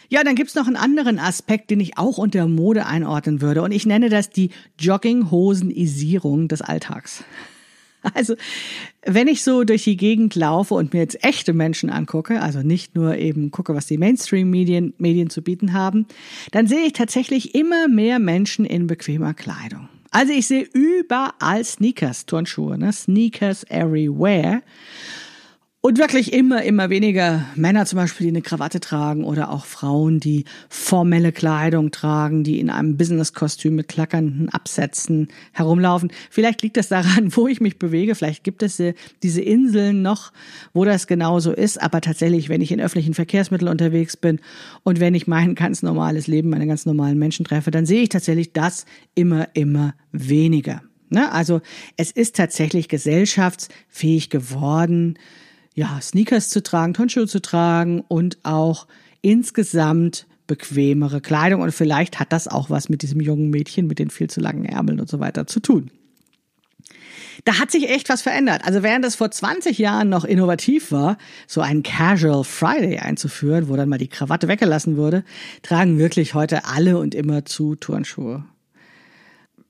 Ja, 0.09 0.23
dann 0.23 0.35
gibt's 0.35 0.55
noch 0.55 0.67
einen 0.67 0.75
anderen 0.75 1.19
Aspekt, 1.19 1.69
den 1.69 1.79
ich 1.79 1.97
auch 1.97 2.17
unter 2.17 2.47
Mode 2.47 2.85
einordnen 2.85 3.41
würde. 3.41 3.61
Und 3.61 3.71
ich 3.71 3.85
nenne 3.85 4.09
das 4.09 4.29
die 4.29 4.49
Jogginghosenisierung 4.77 6.47
des 6.47 6.61
Alltags. 6.61 7.23
Also, 8.15 8.35
wenn 9.05 9.27
ich 9.27 9.43
so 9.43 9.63
durch 9.63 9.83
die 9.83 9.97
Gegend 9.97 10.35
laufe 10.35 10.73
und 10.73 10.93
mir 10.93 10.99
jetzt 10.99 11.23
echte 11.23 11.53
Menschen 11.53 11.89
angucke, 11.89 12.41
also 12.41 12.61
nicht 12.61 12.95
nur 12.95 13.15
eben 13.17 13.51
gucke, 13.51 13.75
was 13.75 13.85
die 13.85 13.97
Mainstream-Medien 13.97 14.93
Medien 14.97 15.29
zu 15.29 15.41
bieten 15.41 15.73
haben, 15.73 16.07
dann 16.51 16.67
sehe 16.67 16.85
ich 16.85 16.93
tatsächlich 16.93 17.55
immer 17.55 17.87
mehr 17.87 18.19
Menschen 18.19 18.65
in 18.65 18.87
bequemer 18.87 19.33
Kleidung. 19.33 19.87
Also 20.11 20.33
ich 20.33 20.47
sehe 20.47 20.67
überall 20.73 21.63
Sneakers, 21.63 22.25
Turnschuhe, 22.25 22.77
ne? 22.77 22.91
Sneakers 22.91 23.63
everywhere. 23.69 24.61
Und 25.83 25.97
wirklich 25.97 26.31
immer, 26.31 26.61
immer 26.61 26.91
weniger 26.91 27.43
Männer 27.55 27.87
zum 27.87 27.97
Beispiel, 27.97 28.25
die 28.25 28.33
eine 28.33 28.43
Krawatte 28.43 28.79
tragen 28.79 29.23
oder 29.23 29.49
auch 29.49 29.65
Frauen, 29.65 30.19
die 30.19 30.45
formelle 30.69 31.31
Kleidung 31.31 31.89
tragen, 31.89 32.43
die 32.43 32.59
in 32.59 32.69
einem 32.69 32.97
Business-Kostüm 32.97 33.77
mit 33.77 33.87
klackernden 33.87 34.49
Absätzen 34.49 35.29
herumlaufen. 35.53 36.11
Vielleicht 36.29 36.61
liegt 36.61 36.77
das 36.77 36.89
daran, 36.89 37.35
wo 37.35 37.47
ich 37.47 37.61
mich 37.61 37.79
bewege. 37.79 38.13
Vielleicht 38.13 38.43
gibt 38.43 38.61
es 38.61 38.79
diese 39.23 39.41
Inseln 39.41 40.03
noch, 40.03 40.31
wo 40.71 40.85
das 40.85 41.07
genauso 41.07 41.51
ist. 41.51 41.81
Aber 41.81 41.99
tatsächlich, 41.99 42.47
wenn 42.47 42.61
ich 42.61 42.71
in 42.71 42.79
öffentlichen 42.79 43.15
Verkehrsmitteln 43.15 43.71
unterwegs 43.71 44.15
bin 44.15 44.39
und 44.83 44.99
wenn 44.99 45.15
ich 45.15 45.25
mein 45.25 45.55
ganz 45.55 45.81
normales 45.81 46.27
Leben, 46.27 46.51
meine 46.51 46.67
ganz 46.67 46.85
normalen 46.85 47.17
Menschen 47.17 47.43
treffe, 47.43 47.71
dann 47.71 47.87
sehe 47.87 48.03
ich 48.03 48.09
tatsächlich 48.09 48.53
das 48.53 48.85
immer, 49.15 49.47
immer 49.55 49.95
weniger. 50.11 50.83
Ne? 51.09 51.31
Also 51.31 51.59
es 51.97 52.11
ist 52.11 52.35
tatsächlich 52.35 52.87
gesellschaftsfähig 52.87 54.29
geworden, 54.29 55.17
ja, 55.73 55.99
Sneakers 56.01 56.49
zu 56.49 56.61
tragen, 56.63 56.93
Turnschuhe 56.93 57.27
zu 57.27 57.41
tragen 57.41 58.01
und 58.07 58.37
auch 58.43 58.87
insgesamt 59.21 60.27
bequemere 60.47 61.21
Kleidung. 61.21 61.61
Und 61.61 61.71
vielleicht 61.71 62.19
hat 62.19 62.33
das 62.33 62.47
auch 62.47 62.69
was 62.69 62.89
mit 62.89 63.01
diesem 63.03 63.21
jungen 63.21 63.49
Mädchen 63.49 63.87
mit 63.87 63.99
den 63.99 64.09
viel 64.09 64.29
zu 64.29 64.41
langen 64.41 64.65
Ärmeln 64.65 64.99
und 64.99 65.09
so 65.09 65.19
weiter 65.19 65.47
zu 65.47 65.59
tun. 65.59 65.91
Da 67.45 67.57
hat 67.57 67.71
sich 67.71 67.89
echt 67.89 68.09
was 68.09 68.21
verändert. 68.21 68.63
Also 68.65 68.83
während 68.83 69.05
es 69.05 69.15
vor 69.15 69.31
20 69.31 69.77
Jahren 69.77 70.09
noch 70.09 70.25
innovativ 70.25 70.91
war, 70.91 71.17
so 71.47 71.61
einen 71.61 71.83
Casual 71.83 72.43
Friday 72.43 72.99
einzuführen, 72.99 73.69
wo 73.69 73.75
dann 73.75 73.89
mal 73.89 73.97
die 73.97 74.09
Krawatte 74.09 74.47
weggelassen 74.47 74.97
wurde, 74.97 75.23
tragen 75.63 75.97
wirklich 75.97 76.33
heute 76.33 76.65
alle 76.65 76.97
und 76.97 77.15
immer 77.15 77.45
zu 77.45 77.75
Turnschuhe. 77.75 78.43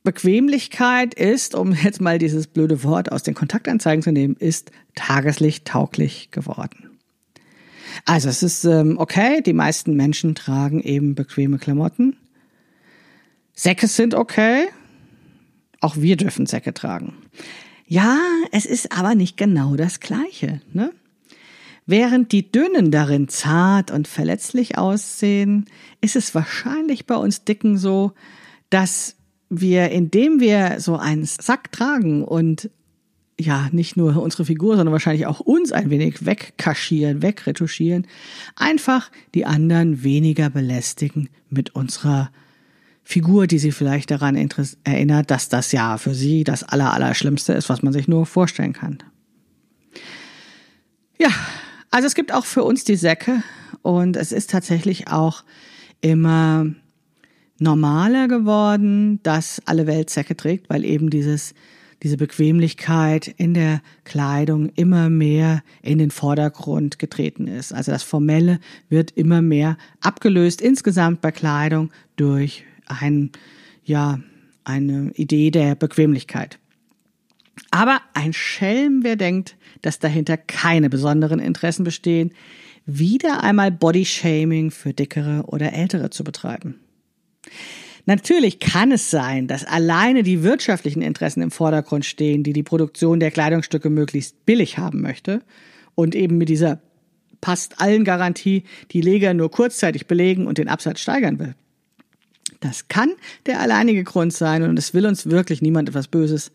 Bequemlichkeit 0.03 1.13
ist, 1.13 1.55
um 1.55 1.73
jetzt 1.73 2.01
mal 2.01 2.17
dieses 2.17 2.47
blöde 2.47 2.83
Wort 2.83 3.11
aus 3.11 3.23
den 3.23 3.35
Kontaktanzeigen 3.35 4.01
zu 4.01 4.11
nehmen, 4.11 4.35
ist 4.35 4.71
Tageslicht 4.95 5.65
tauglich 5.65 6.31
geworden. 6.31 6.99
Also 8.05 8.29
es 8.29 8.41
ist 8.41 8.63
ähm, 8.63 8.97
okay, 8.97 9.41
die 9.41 9.53
meisten 9.53 9.95
Menschen 9.95 10.33
tragen 10.35 10.81
eben 10.81 11.13
bequeme 11.13 11.57
Klamotten. 11.57 12.15
Säcke 13.53 13.87
sind 13.87 14.15
okay. 14.15 14.67
Auch 15.81 15.97
wir 15.97 16.15
dürfen 16.15 16.45
Säcke 16.45 16.73
tragen. 16.73 17.15
Ja, 17.85 18.17
es 18.51 18.65
ist 18.65 18.97
aber 18.97 19.15
nicht 19.15 19.35
genau 19.35 19.75
das 19.75 19.99
Gleiche. 19.99 20.61
Ne? 20.73 20.93
Während 21.85 22.31
die 22.31 22.51
Dünnen 22.51 22.91
darin 22.91 23.27
zart 23.27 23.91
und 23.91 24.07
verletzlich 24.07 24.77
aussehen, 24.77 25.65
ist 25.99 26.15
es 26.15 26.33
wahrscheinlich 26.33 27.05
bei 27.05 27.15
uns 27.15 27.43
Dicken 27.43 27.77
so, 27.77 28.13
dass 28.69 29.17
wir, 29.51 29.91
indem 29.91 30.39
wir 30.39 30.79
so 30.79 30.95
einen 30.95 31.25
Sack 31.25 31.71
tragen 31.73 32.23
und 32.23 32.71
ja, 33.39 33.69
nicht 33.71 33.97
nur 33.97 34.21
unsere 34.21 34.45
Figur, 34.45 34.77
sondern 34.77 34.93
wahrscheinlich 34.93 35.25
auch 35.25 35.39
uns 35.41 35.71
ein 35.71 35.89
wenig 35.89 36.25
wegkaschieren, 36.25 37.21
wegretuschieren, 37.21 38.07
einfach 38.55 39.11
die 39.35 39.45
anderen 39.45 40.03
weniger 40.03 40.49
belästigen 40.49 41.29
mit 41.49 41.75
unserer 41.75 42.31
Figur, 43.03 43.47
die 43.47 43.59
sie 43.59 43.71
vielleicht 43.71 44.11
daran 44.11 44.35
erinnert, 44.35 45.31
dass 45.31 45.49
das 45.49 45.71
ja 45.71 45.97
für 45.97 46.13
sie 46.13 46.43
das 46.43 46.63
Allerallerschlimmste 46.63 47.53
ist, 47.53 47.67
was 47.67 47.81
man 47.81 47.93
sich 47.93 48.07
nur 48.07 48.25
vorstellen 48.25 48.73
kann. 48.73 48.99
Ja, 51.19 51.29
also 51.89 52.07
es 52.07 52.15
gibt 52.15 52.33
auch 52.33 52.45
für 52.45 52.63
uns 52.63 52.85
die 52.85 52.95
Säcke 52.95 53.43
und 53.81 54.15
es 54.15 54.31
ist 54.31 54.49
tatsächlich 54.49 55.09
auch 55.09 55.43
immer 55.99 56.67
normaler 57.61 58.27
geworden, 58.27 59.19
dass 59.23 59.61
alle 59.65 59.87
Welt 59.87 60.09
Säcke 60.09 60.35
trägt, 60.35 60.69
weil 60.69 60.83
eben 60.83 61.09
dieses 61.09 61.53
diese 62.03 62.17
Bequemlichkeit 62.17 63.27
in 63.27 63.53
der 63.53 63.81
Kleidung 64.05 64.69
immer 64.75 65.09
mehr 65.09 65.61
in 65.83 65.99
den 65.99 66.09
Vordergrund 66.09 66.97
getreten 66.97 67.47
ist. 67.47 67.73
Also 67.73 67.91
das 67.91 68.03
Formelle 68.03 68.59
wird 68.89 69.11
immer 69.11 69.41
mehr 69.41 69.77
abgelöst 70.01 70.61
insgesamt 70.61 71.21
bei 71.21 71.31
Kleidung 71.31 71.91
durch 72.15 72.63
ein, 72.87 73.31
ja, 73.83 74.19
eine 74.63 75.11
Idee 75.15 75.51
der 75.51 75.75
Bequemlichkeit. 75.75 76.57
Aber 77.69 78.01
ein 78.13 78.33
Schelm, 78.33 79.03
wer 79.03 79.15
denkt, 79.15 79.55
dass 79.81 79.99
dahinter 79.99 80.37
keine 80.37 80.89
besonderen 80.89 81.39
Interessen 81.39 81.83
bestehen, 81.83 82.31
wieder 82.85 83.43
einmal 83.43 83.71
Bodyshaming 83.71 84.71
für 84.71 84.93
dickere 84.93 85.43
oder 85.45 85.73
ältere 85.73 86.09
zu 86.09 86.23
betreiben. 86.23 86.79
Natürlich 88.05 88.59
kann 88.59 88.91
es 88.91 89.11
sein, 89.11 89.47
dass 89.47 89.63
alleine 89.63 90.23
die 90.23 90.43
wirtschaftlichen 90.43 91.01
Interessen 91.01 91.41
im 91.41 91.51
Vordergrund 91.51 92.05
stehen, 92.05 92.43
die 92.43 92.53
die 92.53 92.63
Produktion 92.63 93.19
der 93.19 93.31
Kleidungsstücke 93.31 93.89
möglichst 93.89 94.45
billig 94.45 94.77
haben 94.77 95.01
möchte 95.01 95.41
und 95.95 96.15
eben 96.15 96.37
mit 96.37 96.49
dieser 96.49 96.81
passt 97.41 97.81
allen 97.81 98.03
Garantie 98.03 98.63
die 98.91 99.01
Leger 99.01 99.33
nur 99.33 99.51
kurzzeitig 99.51 100.07
belegen 100.07 100.47
und 100.47 100.57
den 100.57 100.67
Absatz 100.67 100.99
steigern 100.99 101.39
will. 101.39 101.55
Das 102.59 102.87
kann 102.87 103.11
der 103.47 103.59
alleinige 103.59 104.03
Grund 104.03 104.33
sein 104.33 104.63
und 104.63 104.77
es 104.77 104.93
will 104.93 105.07
uns 105.07 105.25
wirklich 105.29 105.61
niemand 105.61 105.89
etwas 105.89 106.07
Böses. 106.07 106.51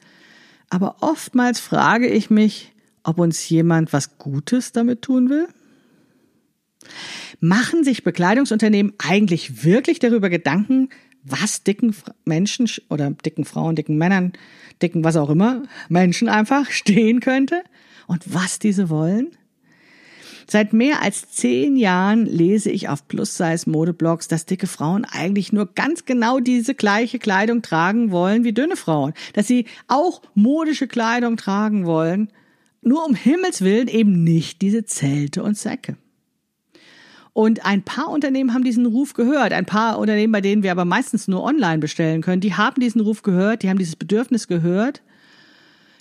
Aber 0.71 0.97
oftmals 1.01 1.59
frage 1.61 2.09
ich 2.09 2.31
mich, 2.31 2.73
ob 3.03 3.19
uns 3.19 3.49
jemand 3.49 3.93
was 3.93 4.19
Gutes 4.19 4.73
damit 4.73 5.03
tun 5.03 5.29
will. 5.31 5.49
Machen 7.41 7.85
sich 7.85 8.05
Bekleidungsunternehmen 8.05 8.95
eigentlich 8.99 9.65
wirklich 9.65 9.99
darüber 9.99 10.31
Gedanken, 10.31 10.89
was 11.23 11.63
dicken 11.63 11.95
Menschen 12.25 12.69
oder 12.89 13.11
dicken 13.11 13.45
Frauen, 13.45 13.75
dicken 13.75 13.99
Männern, 13.99 14.33
dicken 14.81 15.05
was 15.05 15.17
auch 15.17 15.31
immer, 15.31 15.65
Menschen 15.89 16.29
einfach 16.29 16.71
stehen 16.71 17.21
könnte 17.21 17.63
und 18.07 18.23
was 18.33 18.59
diese 18.59 18.89
wollen? 18.89 19.37
Seit 20.49 20.73
mehr 20.73 21.03
als 21.03 21.33
zehn 21.33 21.77
Jahren 21.77 22.25
lese 22.25 22.71
ich 22.71 22.89
auf 22.89 23.09
Plus-Size-Modeblogs, 23.09 24.29
dass 24.29 24.47
dicke 24.47 24.69
Frauen 24.69 25.05
eigentlich 25.05 25.53
nur 25.53 25.75
ganz 25.75 26.05
genau 26.05 26.39
diese 26.39 26.77
gleiche 26.77 27.19
Kleidung 27.19 27.63
tragen 27.63 28.13
wollen 28.13 28.45
wie 28.45 28.53
dünne 28.53 28.77
Frauen. 28.77 29.13
Dass 29.33 29.49
sie 29.49 29.67
auch 29.89 30.23
modische 30.35 30.87
Kleidung 30.87 31.37
tragen 31.37 31.85
wollen, 31.85 32.29
nur 32.81 33.05
um 33.05 33.17
Himmels 33.17 33.63
Willen 33.63 33.89
eben 33.89 34.23
nicht 34.23 34.63
diese 34.63 34.85
Zelte 34.85 35.43
und 35.43 35.59
Säcke. 35.59 35.97
Und 37.37 37.67
ein 37.67 37.83
paar 37.83 38.09
Unternehmen 38.09 38.55
haben 38.55 38.65
diesen 38.65 38.87
Ruf 38.87 39.13
gehört. 39.13 39.53
Ein 39.53 39.67
paar 39.67 39.99
Unternehmen, 39.99 40.33
bei 40.33 40.41
denen 40.41 40.63
wir 40.63 40.71
aber 40.71 40.87
meistens 40.87 41.29
nur 41.29 41.45
online 41.45 41.81
bestellen 41.81 42.23
können, 42.23 42.41
die 42.41 42.55
haben 42.55 42.81
diesen 42.81 43.03
Ruf 43.03 43.21
gehört, 43.23 43.63
die 43.63 43.69
haben 43.69 43.77
dieses 43.77 43.95
Bedürfnis 43.95 44.49
gehört. 44.49 45.03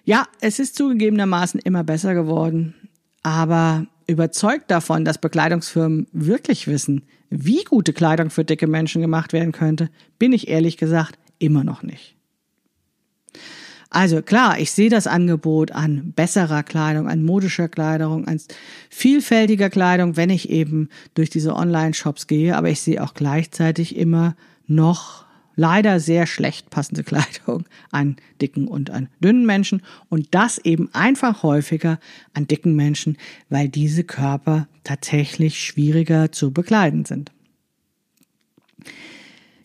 Ja, 0.06 0.28
es 0.40 0.60
ist 0.60 0.78
zugegebenermaßen 0.78 1.60
immer 1.60 1.84
besser 1.84 2.14
geworden. 2.14 2.74
Aber 3.22 3.86
überzeugt 4.08 4.72
davon, 4.72 5.04
dass 5.04 5.18
Bekleidungsfirmen 5.18 6.08
wirklich 6.14 6.68
wissen, 6.68 7.04
wie 7.30 7.66
gute 7.66 7.92
Kleidung 7.92 8.30
für 8.30 8.46
dicke 8.46 8.68
Menschen 8.68 9.02
gemacht 9.02 9.34
werden 9.34 9.52
könnte, 9.52 9.90
bin 10.18 10.32
ich 10.32 10.48
ehrlich 10.48 10.78
gesagt 10.78 11.20
immer 11.38 11.66
noch 11.66 11.84
nicht. 11.84 12.16
Also 13.96 14.22
klar, 14.22 14.60
ich 14.60 14.72
sehe 14.72 14.90
das 14.90 15.08
Angebot 15.08 15.72
an 15.72 16.12
besserer 16.18 16.64
Kleidung, 16.64 17.08
an 17.08 17.24
modischer 17.24 17.70
Kleidung, 17.70 18.28
an 18.28 18.42
vielfältiger 18.90 19.70
Kleidung, 19.70 20.18
wenn 20.18 20.30
ich 20.30 20.50
eben 20.50 20.90
durch 21.14 21.30
diese 21.30 21.56
Online-Shops 21.56 22.28
gehe, 22.28 22.58
aber 22.58 22.70
ich 22.70 22.82
sehe 22.82 23.02
auch 23.02 23.14
gleichzeitig 23.14 23.96
immer 23.96 24.36
noch 24.68 25.24
leider 25.56 26.02
sehr 26.02 26.28
schlecht 26.28 26.70
passende 26.72 27.06
Kleidung 27.06 27.64
an 27.90 28.18
dicken 28.42 28.68
und 28.68 28.90
an 28.90 29.08
dünnen 29.24 29.46
Menschen 29.46 29.82
und 30.10 30.28
das 30.32 30.58
eben 30.58 30.94
einfach 30.94 31.42
häufiger 31.42 31.98
an 32.34 32.48
dicken 32.48 32.76
Menschen, 32.76 33.18
weil 33.48 33.70
diese 33.70 34.04
Körper 34.04 34.68
tatsächlich 34.84 35.64
schwieriger 35.64 36.34
zu 36.34 36.52
bekleiden 36.52 37.06
sind. 37.06 37.32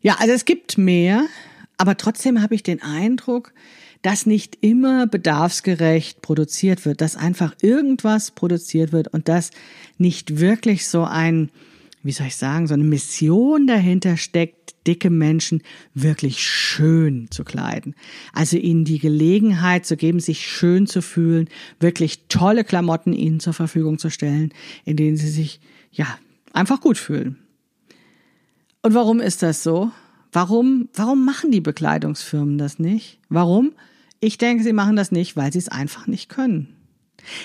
Ja, 0.03 0.19
also 0.21 0.33
es 0.33 0.45
gibt 0.45 0.79
mehr, 0.79 1.27
aber 1.79 1.97
trotzdem 1.97 2.41
habe 2.41 2.55
ich 2.55 2.63
den 2.63 2.81
Eindruck, 2.81 3.53
dass 4.03 4.27
nicht 4.27 4.59
immer 4.61 5.07
bedarfsgerecht 5.07 6.23
produziert 6.23 6.85
wird, 6.87 7.01
dass 7.01 7.17
einfach 7.17 7.55
irgendwas 7.61 8.31
produziert 8.31 8.93
wird 8.93 9.09
und 9.09 9.29
dass 9.29 9.51
nicht 9.99 10.41
wirklich 10.41 10.87
so 10.87 11.05
ein, 11.05 11.51
wie 12.03 12.13
soll 12.13 12.29
ich 12.29 12.37
sagen, 12.37 12.67
so 12.67 12.75
eine 12.75 12.85
Mission 12.85 13.67
dahinter 13.67 14.17
steckt, 14.17 14.61
dicke 14.87 15.11
Menschen 15.11 15.63
wirklich 15.93 16.43
schön 16.43 17.31
zu 17.31 17.45
kleiden. 17.45 17.95
Also 18.33 18.57
ihnen 18.57 18.85
die 18.85 18.99
Gelegenheit 18.99 19.85
zu 19.85 19.97
geben, 19.97 20.21
sich 20.21 20.47
schön 20.47 20.87
zu 20.87 21.03
fühlen, 21.03 21.49
wirklich 21.79 22.27
tolle 22.29 22.65
Klamotten 22.65 23.13
ihnen 23.13 23.41
zur 23.41 23.53
Verfügung 23.53 23.99
zu 23.99 24.11
stellen, 24.11 24.55
in 24.87 24.97
denen 24.97 25.19
sie 25.19 25.29
sich, 25.29 25.61
ja, 25.93 26.07
einfach 26.53 26.81
gut 26.81 26.97
fühlen. 26.97 27.37
Und 28.83 28.95
warum 28.95 29.21
ist 29.21 29.43
das 29.43 29.63
so? 29.63 29.91
Warum, 30.33 30.89
warum 30.95 31.25
machen 31.25 31.51
die 31.51 31.61
Bekleidungsfirmen 31.61 32.59
das 32.59 32.79
nicht? 32.79 33.19
Warum? 33.29 33.73
Ich 34.21 34.39
denke, 34.39 34.63
sie 34.63 34.73
machen 34.73 34.97
das 34.97 35.13
nicht, 35.13 35.37
weil 35.37 35.53
sie 35.53 35.59
es 35.59 35.69
einfach 35.69 36.07
nicht 36.07 36.29
können. 36.29 36.77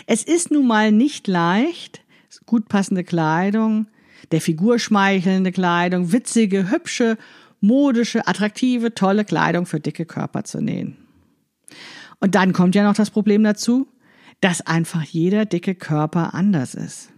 Es 0.06 0.24
ist 0.24 0.52
nun 0.52 0.67
mal 0.67 0.91
nicht 0.91 1.28
leicht, 1.28 2.02
gut 2.45 2.67
passende 2.67 3.04
Kleidung, 3.04 3.88
der 4.32 4.41
Figur 4.41 4.80
schmeichelnde 4.80 5.52
Kleidung, 5.52 6.12
witzige, 6.12 6.69
hübsche, 6.69 7.17
modische, 7.62 8.28
attraktive, 8.28 8.93
tolle 8.93 9.26
Kleidung 9.26 9.65
für 9.65 9.80
dicke 9.80 10.06
Körper 10.06 10.43
zu 10.43 10.62
nähen. 10.62 10.98
Und 12.19 12.36
dann 12.36 12.54
kommt 12.54 12.76
ja 12.76 12.84
noch 12.84 12.95
das 12.95 13.10
Problem 13.10 13.43
dazu, 13.43 13.88
dass 14.41 14.62
einfach 14.62 15.04
jeder 15.04 15.45
dicke 15.45 15.76
Körper 15.76 16.34
anders 16.34 16.76
ist. 16.76 17.10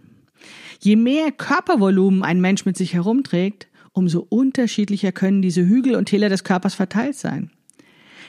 Je 0.80 0.96
mehr 0.96 1.32
Körpervolumen 1.32 2.22
ein 2.22 2.40
Mensch 2.40 2.64
mit 2.64 2.76
sich 2.76 2.94
herumträgt, 2.94 3.67
umso 3.92 4.26
unterschiedlicher 4.28 5.12
können 5.12 5.42
diese 5.42 5.66
Hügel 5.66 5.96
und 5.96 6.06
Täler 6.06 6.28
des 6.28 6.44
Körpers 6.44 6.74
verteilt 6.74 7.16
sein. 7.16 7.50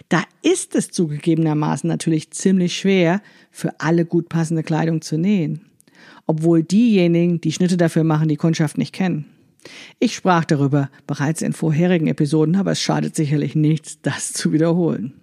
Da 0.08 0.24
ist 0.42 0.76
es 0.76 0.92
zugegebenermaßen 0.92 1.88
natürlich 1.88 2.32
ziemlich 2.32 2.78
schwer, 2.78 3.22
für 3.52 3.80
alle 3.80 4.06
gut 4.06 4.30
passende 4.30 4.64
Kleidung 4.64 5.02
zu 5.02 5.18
nähen. 5.18 5.66
Obwohl 6.26 6.64
diejenigen, 6.64 7.42
die 7.42 7.52
Schnitte 7.52 7.76
dafür 7.76 8.04
machen, 8.04 8.30
die 8.30 8.38
Kundschaft 8.38 8.78
nicht 8.78 8.94
kennen. 8.94 9.26
Ich 10.00 10.16
sprach 10.16 10.46
darüber 10.46 10.90
bereits 11.06 11.42
in 11.42 11.54
vorherigen 11.54 12.08
Episoden, 12.08 12.56
aber 12.56 12.72
es 12.72 12.82
schadet 12.82 13.16
sicherlich 13.16 13.56
nichts, 13.56 14.00
das 14.02 14.32
zu 14.32 14.54
wiederholen. 14.54 15.14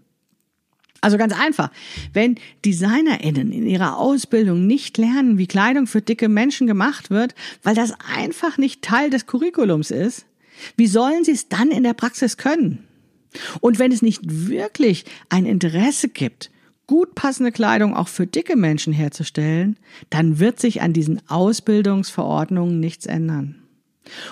Also 1.01 1.19
ganz 1.19 1.39
einfach, 1.39 1.71
wenn 2.13 2.37
DesignerInnen 2.65 3.53
in 3.53 3.67
ihrer 3.67 3.99
Ausbildung 3.99 4.67
nicht 4.67 4.99
lernen, 4.99 5.39
wie 5.39 5.47
Kleidung 5.47 5.87
für 5.87 6.03
dicke 6.03 6.29
Menschen 6.29 6.67
gemacht 6.67 7.11
wird, 7.11 7.35
weil 7.63 7.75
das 7.75 7.93
einfach 8.15 8.59
nicht 8.59 8.83
Teil 8.83 9.11
des 9.11 9.27
Curriculums 9.27 9.91
ist, 9.91 10.27
wie 10.77 10.87
sollen 10.87 11.25
sie 11.25 11.33
es 11.33 11.49
dann 11.49 11.71
in 11.71 11.83
der 11.83 11.95
Praxis 11.95 12.37
können? 12.37 12.87
Und 13.61 13.79
wenn 13.79 13.93
es 13.93 14.03
nicht 14.03 14.23
wirklich 14.25 15.05
ein 15.29 15.45
Interesse 15.45 16.09
gibt, 16.09 16.51
gut 16.87 17.15
passende 17.15 17.53
Kleidung 17.53 17.95
auch 17.95 18.09
für 18.09 18.27
dicke 18.27 18.57
Menschen 18.57 18.93
herzustellen, 18.93 19.77
dann 20.11 20.39
wird 20.39 20.61
sich 20.61 20.81
an 20.81 20.93
diesen 20.93 21.21
Ausbildungsverordnungen 21.29 22.81
nichts 22.81 23.07
ändern. 23.07 23.66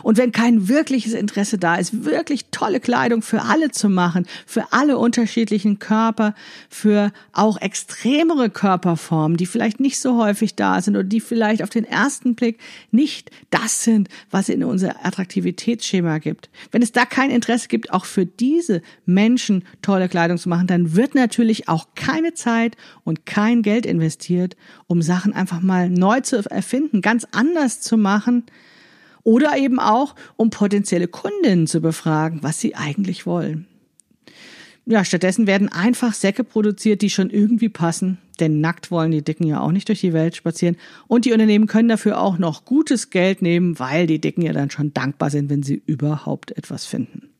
Und 0.02 0.18
wenn 0.18 0.32
kein 0.32 0.68
wirkliches 0.68 1.12
Interesse 1.12 1.58
da 1.58 1.76
ist, 1.76 2.04
wirklich 2.04 2.46
tolle 2.50 2.80
Kleidung 2.80 3.22
für 3.22 3.42
alle 3.42 3.70
zu 3.70 3.88
machen, 3.88 4.26
für 4.46 4.72
alle 4.72 4.98
unterschiedlichen 4.98 5.78
Körper, 5.78 6.34
für 6.68 7.12
auch 7.32 7.60
extremere 7.60 8.50
Körperformen, 8.50 9.36
die 9.36 9.46
vielleicht 9.46 9.80
nicht 9.80 9.98
so 9.98 10.22
häufig 10.22 10.54
da 10.54 10.80
sind 10.80 10.96
oder 10.96 11.04
die 11.04 11.20
vielleicht 11.20 11.62
auf 11.62 11.70
den 11.70 11.84
ersten 11.84 12.34
Blick 12.34 12.58
nicht 12.90 13.30
das 13.50 13.84
sind, 13.84 14.08
was 14.30 14.48
in 14.48 14.64
unser 14.64 15.04
Attraktivitätsschema 15.04 16.18
gibt. 16.18 16.50
Wenn 16.70 16.82
es 16.82 16.92
da 16.92 17.04
kein 17.04 17.30
Interesse 17.30 17.68
gibt, 17.68 17.92
auch 17.92 18.04
für 18.04 18.26
diese 18.26 18.82
Menschen 19.06 19.64
tolle 19.82 20.08
Kleidung 20.08 20.38
zu 20.38 20.48
machen, 20.48 20.66
dann 20.66 20.94
wird 20.94 21.14
natürlich 21.14 21.68
auch 21.68 21.88
keine 21.94 22.34
Zeit 22.34 22.76
und 23.04 23.26
kein 23.26 23.62
Geld 23.62 23.86
investiert, 23.86 24.56
um 24.86 25.02
Sachen 25.02 25.32
einfach 25.32 25.60
mal 25.60 25.90
neu 25.90 26.20
zu 26.20 26.36
erfinden, 26.50 27.00
ganz 27.00 27.26
anders 27.32 27.80
zu 27.80 27.96
machen, 27.96 28.44
oder 29.24 29.56
eben 29.56 29.80
auch, 29.80 30.14
um 30.36 30.50
potenzielle 30.50 31.08
Kundinnen 31.08 31.66
zu 31.66 31.80
befragen, 31.80 32.42
was 32.42 32.60
sie 32.60 32.74
eigentlich 32.76 33.26
wollen. 33.26 33.66
Ja, 34.86 35.04
stattdessen 35.04 35.46
werden 35.46 35.70
einfach 35.70 36.12
Säcke 36.12 36.44
produziert, 36.44 37.00
die 37.00 37.08
schon 37.08 37.30
irgendwie 37.30 37.70
passen, 37.70 38.18
denn 38.38 38.60
nackt 38.60 38.90
wollen 38.90 39.12
die 39.12 39.24
Dicken 39.24 39.46
ja 39.46 39.60
auch 39.60 39.72
nicht 39.72 39.88
durch 39.88 40.02
die 40.02 40.12
Welt 40.12 40.36
spazieren. 40.36 40.76
Und 41.08 41.24
die 41.24 41.32
Unternehmen 41.32 41.66
können 41.66 41.88
dafür 41.88 42.20
auch 42.20 42.36
noch 42.36 42.66
gutes 42.66 43.08
Geld 43.08 43.40
nehmen, 43.40 43.78
weil 43.78 44.06
die 44.06 44.20
Dicken 44.20 44.42
ja 44.42 44.52
dann 44.52 44.70
schon 44.70 44.92
dankbar 44.92 45.30
sind, 45.30 45.48
wenn 45.48 45.62
sie 45.62 45.82
überhaupt 45.86 46.50
etwas 46.56 46.84
finden. 46.84 47.30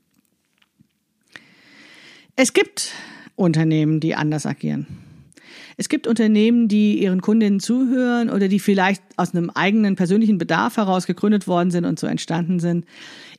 Es 2.34 2.54
gibt 2.54 2.92
Unternehmen, 3.36 4.00
die 4.00 4.14
anders 4.14 4.46
agieren. 4.46 4.86
Es 5.76 5.88
gibt 5.88 6.06
Unternehmen, 6.06 6.68
die 6.68 7.02
ihren 7.02 7.20
Kundinnen 7.20 7.60
zuhören 7.60 8.30
oder 8.30 8.48
die 8.48 8.60
vielleicht 8.60 9.02
aus 9.16 9.34
einem 9.34 9.50
eigenen 9.50 9.96
persönlichen 9.96 10.38
Bedarf 10.38 10.76
heraus 10.76 11.06
gegründet 11.06 11.48
worden 11.48 11.70
sind 11.70 11.84
und 11.84 11.98
so 11.98 12.06
entstanden 12.06 12.60
sind. 12.60 12.84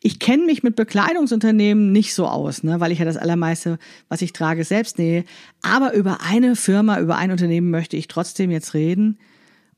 Ich 0.02 0.20
kenne 0.20 0.46
mich 0.46 0.62
mit 0.62 0.76
Bekleidungsunternehmen 0.76 1.92
nicht 1.92 2.14
so 2.14 2.28
aus, 2.28 2.64
ne, 2.64 2.80
weil 2.80 2.92
ich 2.92 3.00
ja 3.00 3.06
das 3.06 3.18
allermeiste, 3.18 3.80
was 4.10 4.22
ich 4.22 4.34
trage, 4.34 4.64
selbst 4.64 5.00
nähe. 5.00 5.24
Aber 5.62 5.94
über 5.94 6.20
eine 6.22 6.56
Firma, 6.56 7.00
über 7.00 7.16
ein 7.16 7.32
Unternehmen 7.32 7.72
möchte 7.72 7.98
ich 7.98 8.08
trotzdem 8.08 8.52
jetzt 8.52 8.74
reden. 8.74 9.18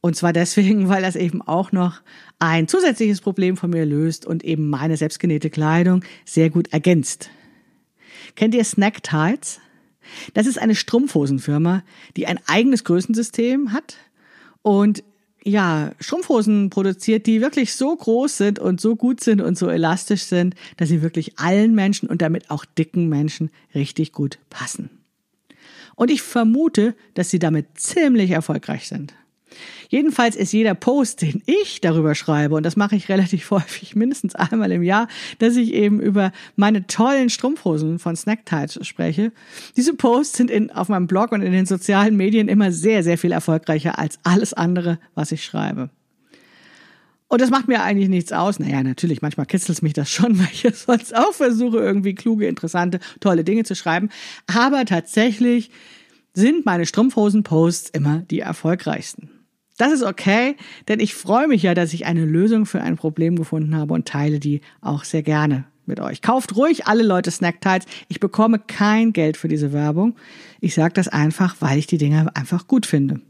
Und 0.02 0.16
zwar 0.16 0.34
deswegen, 0.34 0.90
weil 0.90 1.02
das 1.02 1.16
eben 1.16 1.42
auch 1.42 1.72
noch 1.72 2.02
ein 2.40 2.68
zusätzliches 2.68 3.22
Problem 3.22 3.58
von 3.58 3.70
mir 3.70 3.86
löst 3.86 4.26
und 4.26 4.44
eben 4.44 4.70
meine 4.70 4.98
selbstgenähte 4.98 5.50
Kleidung 5.50 6.04
sehr 6.26 6.50
gut 6.50 6.74
ergänzt. 6.74 7.30
Kennt 8.36 8.54
ihr 8.54 8.64
Snack 8.64 9.04
Tights? 9.04 9.60
Das 10.34 10.48
ist 10.48 10.60
eine 10.60 10.76
Strumpfhosenfirma, 10.76 11.84
die 12.16 12.28
ein 12.28 12.40
eigenes 12.48 12.84
Größensystem 12.84 13.74
hat 13.74 13.98
und 14.62 15.04
ja, 15.44 15.94
Strumpfhosen 16.00 16.70
produziert, 16.70 17.26
die 17.26 17.40
wirklich 17.40 17.74
so 17.74 17.96
groß 17.96 18.36
sind 18.36 18.60
und 18.60 18.82
so 18.82 18.98
gut 18.98 19.24
sind 19.24 19.42
und 19.42 19.58
so 19.58 19.70
elastisch 19.70 20.24
sind, 20.24 20.56
dass 20.76 20.90
sie 20.90 21.02
wirklich 21.02 21.40
allen 21.40 21.74
Menschen 21.74 22.10
und 22.10 22.22
damit 22.22 22.52
auch 22.52 22.66
dicken 22.66 23.08
Menschen 23.08 23.50
richtig 23.74 24.12
gut 24.12 24.40
passen. 24.50 24.90
Und 25.96 26.12
ich 26.12 26.22
vermute, 26.22 26.96
dass 27.14 27.30
sie 27.30 27.40
damit 27.40 27.80
ziemlich 27.80 28.32
erfolgreich 28.32 28.88
sind. 28.88 29.14
Jedenfalls 29.90 30.36
ist 30.36 30.52
jeder 30.52 30.76
Post, 30.76 31.22
den 31.22 31.42
ich 31.46 31.82
darüber 31.82 32.16
schreibe, 32.16 32.56
und 32.56 32.64
das 32.64 32.76
mache 32.76 32.96
ich 32.96 33.10
relativ 33.10 33.50
häufig, 33.52 33.96
mindestens 33.96 34.36
einmal 34.36 34.72
im 34.72 34.84
Jahr, 34.84 35.08
dass 35.40 35.56
ich 35.56 35.74
eben 35.74 36.02
über 36.02 36.32
meine 36.56 36.88
tollen 36.88 37.30
Strumpfhosen 37.30 38.00
von 38.00 38.16
Snacktides 38.16 38.86
spreche. 38.86 39.32
Diese 39.76 39.94
Posts 39.94 40.38
sind 40.38 40.52
in, 40.52 40.72
auf 40.72 40.90
meinem 40.90 41.08
Blog 41.08 41.32
und 41.32 41.42
in 41.42 41.52
den 41.52 41.66
sozialen 41.66 42.18
Medien 42.18 42.48
immer 42.48 42.72
sehr, 42.72 43.04
sehr 43.04 43.18
viel 43.18 43.32
erfolgreicher 43.32 43.98
als 43.98 44.20
alles 44.24 44.54
andere, 44.54 45.00
was 45.16 45.32
ich 45.32 45.44
schreibe. 45.44 45.90
Und 47.30 47.42
das 47.42 47.50
macht 47.50 47.68
mir 47.68 47.84
eigentlich 47.84 48.08
nichts 48.08 48.32
aus. 48.32 48.58
Naja, 48.60 48.82
natürlich, 48.84 49.22
manchmal 49.22 49.46
kitzelt 49.46 49.78
es 49.78 49.82
mich 49.82 49.94
das 49.94 50.10
schon, 50.10 50.40
weil 50.40 50.48
ich 50.52 50.66
sonst 50.76 51.16
auch 51.16 51.34
versuche, 51.34 51.78
irgendwie 51.78 52.16
kluge, 52.16 52.48
interessante, 52.48 53.00
tolle 53.20 53.44
Dinge 53.44 53.64
zu 53.64 53.76
schreiben. 53.76 54.10
Aber 54.48 54.86
tatsächlich 54.86 55.72
sind 56.34 56.66
meine 56.66 56.86
Strumpfhosen-Posts 56.86 57.90
immer 57.90 58.20
die 58.20 58.40
erfolgreichsten. 58.40 59.37
Das 59.78 59.94
ist 59.94 60.04
okay, 60.04 60.56
denn 60.88 61.00
ich 61.00 61.14
freue 61.14 61.48
mich 61.48 61.64
ja, 61.64 61.74
dass 61.74 61.94
ich 61.94 62.06
eine 62.06 62.26
Lösung 62.26 62.66
für 62.66 62.82
ein 62.82 62.98
Problem 62.98 63.36
gefunden 63.36 63.76
habe 63.76 63.94
und 63.94 64.08
teile 64.08 64.40
die 64.40 64.62
auch 64.82 65.04
sehr 65.04 65.24
gerne 65.24 65.66
mit 65.86 66.00
euch. 66.00 66.22
Kauft 66.22 66.56
ruhig 66.56 66.88
alle 66.88 67.04
Leute 67.04 67.32
Snacktides. 67.32 67.88
Ich 68.10 68.20
bekomme 68.20 68.60
kein 68.60 69.14
Geld 69.14 69.38
für 69.38 69.48
diese 69.48 69.72
Werbung. 69.74 70.16
Ich 70.60 70.74
sage 70.74 70.94
das 70.94 71.08
einfach, 71.08 71.58
weil 71.60 71.78
ich 71.78 71.88
die 71.88 72.00
Dinge 72.00 72.36
einfach 72.36 72.68
gut 72.68 72.86
finde. 72.86 73.22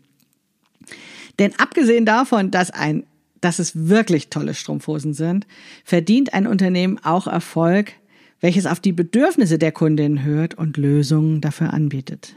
Denn 1.38 1.54
abgesehen 1.60 2.06
davon, 2.06 2.50
dass 2.50 2.72
ein 2.72 3.04
dass 3.42 3.60
es 3.60 3.88
wirklich 3.88 4.30
tolle 4.30 4.54
Strumpfhosen 4.54 5.14
sind, 5.14 5.46
verdient 5.84 6.34
ein 6.34 6.48
Unternehmen 6.48 7.00
auch 7.04 7.28
Erfolg, 7.28 7.94
welches 8.40 8.66
auf 8.66 8.80
die 8.80 8.94
Bedürfnisse 8.94 9.58
der 9.58 9.72
Kundin 9.72 10.24
hört 10.24 10.56
und 10.56 10.78
Lösungen 10.78 11.42
dafür 11.42 11.74
anbietet. 11.74 12.36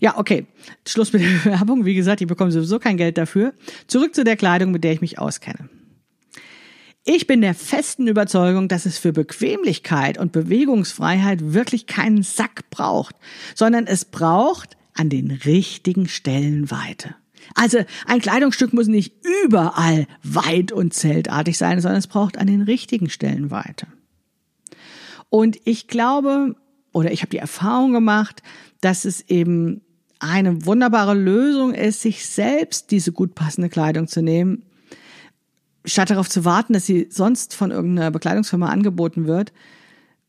Ja, 0.00 0.18
okay. 0.18 0.46
Schluss 0.86 1.12
mit 1.12 1.22
der 1.22 1.44
Werbung. 1.58 1.84
Wie 1.84 1.94
gesagt, 1.94 2.20
ich 2.20 2.26
bekomme 2.26 2.50
sowieso 2.50 2.78
kein 2.78 2.96
Geld 2.96 3.18
dafür. 3.18 3.52
Zurück 3.86 4.14
zu 4.14 4.24
der 4.24 4.36
Kleidung, 4.36 4.72
mit 4.72 4.82
der 4.82 4.92
ich 4.92 5.00
mich 5.00 5.18
auskenne. 5.18 5.68
Ich 7.04 7.26
bin 7.26 7.40
der 7.40 7.54
festen 7.54 8.08
Überzeugung, 8.08 8.68
dass 8.68 8.84
es 8.84 8.98
für 8.98 9.12
Bequemlichkeit 9.12 10.18
und 10.18 10.32
Bewegungsfreiheit 10.32 11.52
wirklich 11.54 11.86
keinen 11.86 12.22
Sack 12.22 12.68
braucht, 12.70 13.16
sondern 13.54 13.86
es 13.86 14.04
braucht 14.04 14.76
an 14.94 15.08
den 15.08 15.30
richtigen 15.30 16.08
Stellen 16.08 16.70
Weite. 16.70 17.14
Also 17.54 17.78
ein 18.06 18.20
Kleidungsstück 18.20 18.72
muss 18.72 18.86
nicht 18.86 19.14
überall 19.44 20.06
weit 20.22 20.72
und 20.72 20.92
zeltartig 20.92 21.56
sein, 21.56 21.80
sondern 21.80 21.98
es 21.98 22.06
braucht 22.06 22.38
an 22.38 22.46
den 22.46 22.62
richtigen 22.62 23.08
Stellen 23.08 23.50
Weite. 23.50 23.86
Und 25.30 25.58
ich 25.64 25.88
glaube, 25.88 26.54
oder 26.92 27.12
ich 27.12 27.22
habe 27.22 27.30
die 27.30 27.38
Erfahrung 27.38 27.92
gemacht, 27.92 28.42
dass 28.80 29.04
es 29.04 29.22
eben 29.22 29.82
eine 30.20 30.66
wunderbare 30.66 31.14
Lösung 31.14 31.74
ist, 31.74 32.02
sich 32.02 32.26
selbst 32.26 32.90
diese 32.90 33.10
gut 33.10 33.34
passende 33.34 33.68
Kleidung 33.68 34.06
zu 34.06 34.22
nehmen, 34.22 34.62
statt 35.84 36.10
darauf 36.10 36.28
zu 36.28 36.44
warten, 36.44 36.74
dass 36.74 36.86
sie 36.86 37.08
sonst 37.10 37.54
von 37.54 37.70
irgendeiner 37.70 38.10
Bekleidungsfirma 38.10 38.68
angeboten 38.68 39.26
wird, 39.26 39.52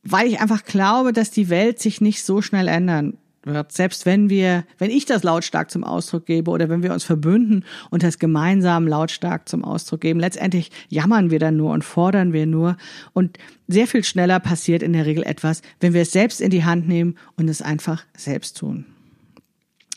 weil 0.03 0.27
ich 0.27 0.39
einfach 0.39 0.63
glaube, 0.63 1.13
dass 1.13 1.29
die 1.29 1.49
Welt 1.49 1.79
sich 1.79 2.01
nicht 2.01 2.23
so 2.23 2.41
schnell 2.41 2.67
ändern 2.67 3.17
wird. 3.43 3.71
Selbst 3.71 4.05
wenn 4.05 4.29
wir, 4.29 4.63
wenn 4.77 4.91
ich 4.91 5.05
das 5.05 5.23
lautstark 5.23 5.71
zum 5.71 5.83
Ausdruck 5.83 6.25
gebe 6.25 6.51
oder 6.51 6.69
wenn 6.69 6.83
wir 6.83 6.93
uns 6.93 7.03
verbünden 7.03 7.65
und 7.89 8.03
das 8.03 8.19
gemeinsam 8.19 8.87
lautstark 8.87 9.49
zum 9.49 9.63
Ausdruck 9.63 10.01
geben, 10.01 10.19
letztendlich 10.19 10.71
jammern 10.89 11.31
wir 11.31 11.39
dann 11.39 11.57
nur 11.57 11.71
und 11.71 11.83
fordern 11.83 12.33
wir 12.33 12.45
nur 12.45 12.77
und 13.13 13.37
sehr 13.67 13.87
viel 13.87 14.03
schneller 14.03 14.39
passiert 14.39 14.83
in 14.83 14.93
der 14.93 15.05
Regel 15.05 15.23
etwas, 15.23 15.61
wenn 15.79 15.93
wir 15.93 16.01
es 16.01 16.11
selbst 16.11 16.39
in 16.39 16.51
die 16.51 16.63
Hand 16.63 16.87
nehmen 16.87 17.17
und 17.35 17.49
es 17.49 17.61
einfach 17.61 18.03
selbst 18.15 18.57
tun. 18.57 18.85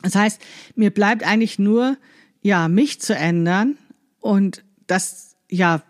Das 0.05 0.15
heißt, 0.15 0.41
mir 0.77 0.91
bleibt 0.91 1.27
eigentlich 1.27 1.59
nur, 1.59 1.97
ja, 2.43 2.69
mich 2.69 3.01
zu 3.01 3.15
ändern 3.15 3.79
und 4.21 4.63
das, 4.87 5.35
ja, 5.51 5.83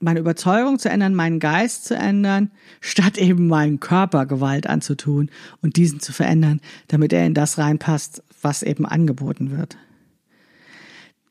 meine 0.00 0.18
Überzeugung 0.18 0.78
zu 0.78 0.88
ändern, 0.88 1.14
meinen 1.14 1.38
Geist 1.38 1.84
zu 1.84 1.94
ändern, 1.94 2.50
statt 2.80 3.16
eben 3.16 3.46
meinen 3.46 3.78
Körper 3.78 4.26
Gewalt 4.26 4.66
anzutun 4.66 5.30
und 5.62 5.76
diesen 5.76 6.00
zu 6.00 6.12
verändern, 6.12 6.60
damit 6.88 7.12
er 7.12 7.24
in 7.26 7.34
das 7.34 7.58
reinpasst, 7.58 8.24
was 8.42 8.62
eben 8.62 8.86
angeboten 8.86 9.56
wird. 9.56 9.76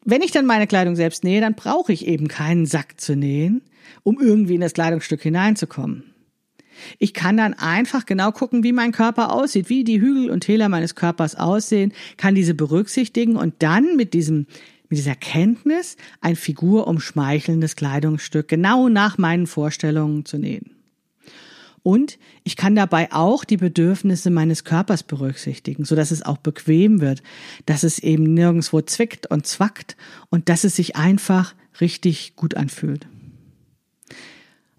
Wenn 0.05 0.21
ich 0.21 0.31
dann 0.31 0.45
meine 0.45 0.67
Kleidung 0.67 0.95
selbst 0.95 1.23
nähe, 1.23 1.41
dann 1.41 1.55
brauche 1.55 1.91
ich 1.91 2.07
eben 2.07 2.29
keinen 2.29 2.65
Sack 2.65 3.01
zu 3.01 3.15
nähen, 3.15 3.61
um 4.03 4.19
irgendwie 4.21 4.55
in 4.55 4.61
das 4.61 4.73
Kleidungsstück 4.73 5.21
hineinzukommen. 5.21 6.13
Ich 6.97 7.13
kann 7.13 7.37
dann 7.37 7.53
einfach 7.53 8.05
genau 8.05 8.31
gucken, 8.31 8.63
wie 8.63 8.71
mein 8.71 8.91
Körper 8.91 9.33
aussieht, 9.33 9.69
wie 9.69 9.83
die 9.83 10.01
Hügel 10.01 10.29
und 10.29 10.41
Täler 10.41 10.69
meines 10.69 10.95
Körpers 10.95 11.35
aussehen, 11.35 11.93
kann 12.17 12.35
diese 12.35 12.53
berücksichtigen 12.53 13.35
und 13.35 13.55
dann 13.59 13.95
mit 13.95 14.13
diesem 14.13 14.47
mit 14.89 14.97
dieser 14.97 15.15
Kenntnis 15.15 15.97
ein 16.19 16.35
figurumschmeichelndes 16.35 17.75
Kleidungsstück 17.75 18.47
genau 18.47 18.89
nach 18.89 19.19
meinen 19.19 19.45
Vorstellungen 19.45 20.25
zu 20.25 20.39
nähen. 20.39 20.71
Und 21.83 22.19
ich 22.43 22.55
kann 22.55 22.75
dabei 22.75 23.11
auch 23.11 23.45
die 23.45 23.57
Bedürfnisse 23.57 24.29
meines 24.29 24.63
Körpers 24.63 25.03
berücksichtigen, 25.03 25.85
so 25.85 25.95
dass 25.95 26.11
es 26.11 26.23
auch 26.23 26.37
bequem 26.37 27.01
wird, 27.01 27.23
dass 27.65 27.83
es 27.83 27.99
eben 27.99 28.33
nirgendswo 28.33 28.81
zwickt 28.81 29.27
und 29.27 29.47
zwackt 29.47 29.95
und 30.29 30.49
dass 30.49 30.63
es 30.63 30.75
sich 30.75 30.95
einfach 30.95 31.55
richtig 31.79 32.35
gut 32.35 32.55
anfühlt. 32.55 33.07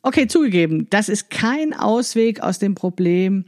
Okay, 0.03 0.27
zugegeben, 0.27 0.89
das 0.91 1.09
ist 1.09 1.31
kein 1.31 1.75
Ausweg 1.75 2.41
aus 2.41 2.59
dem 2.59 2.75
Problem, 2.75 3.45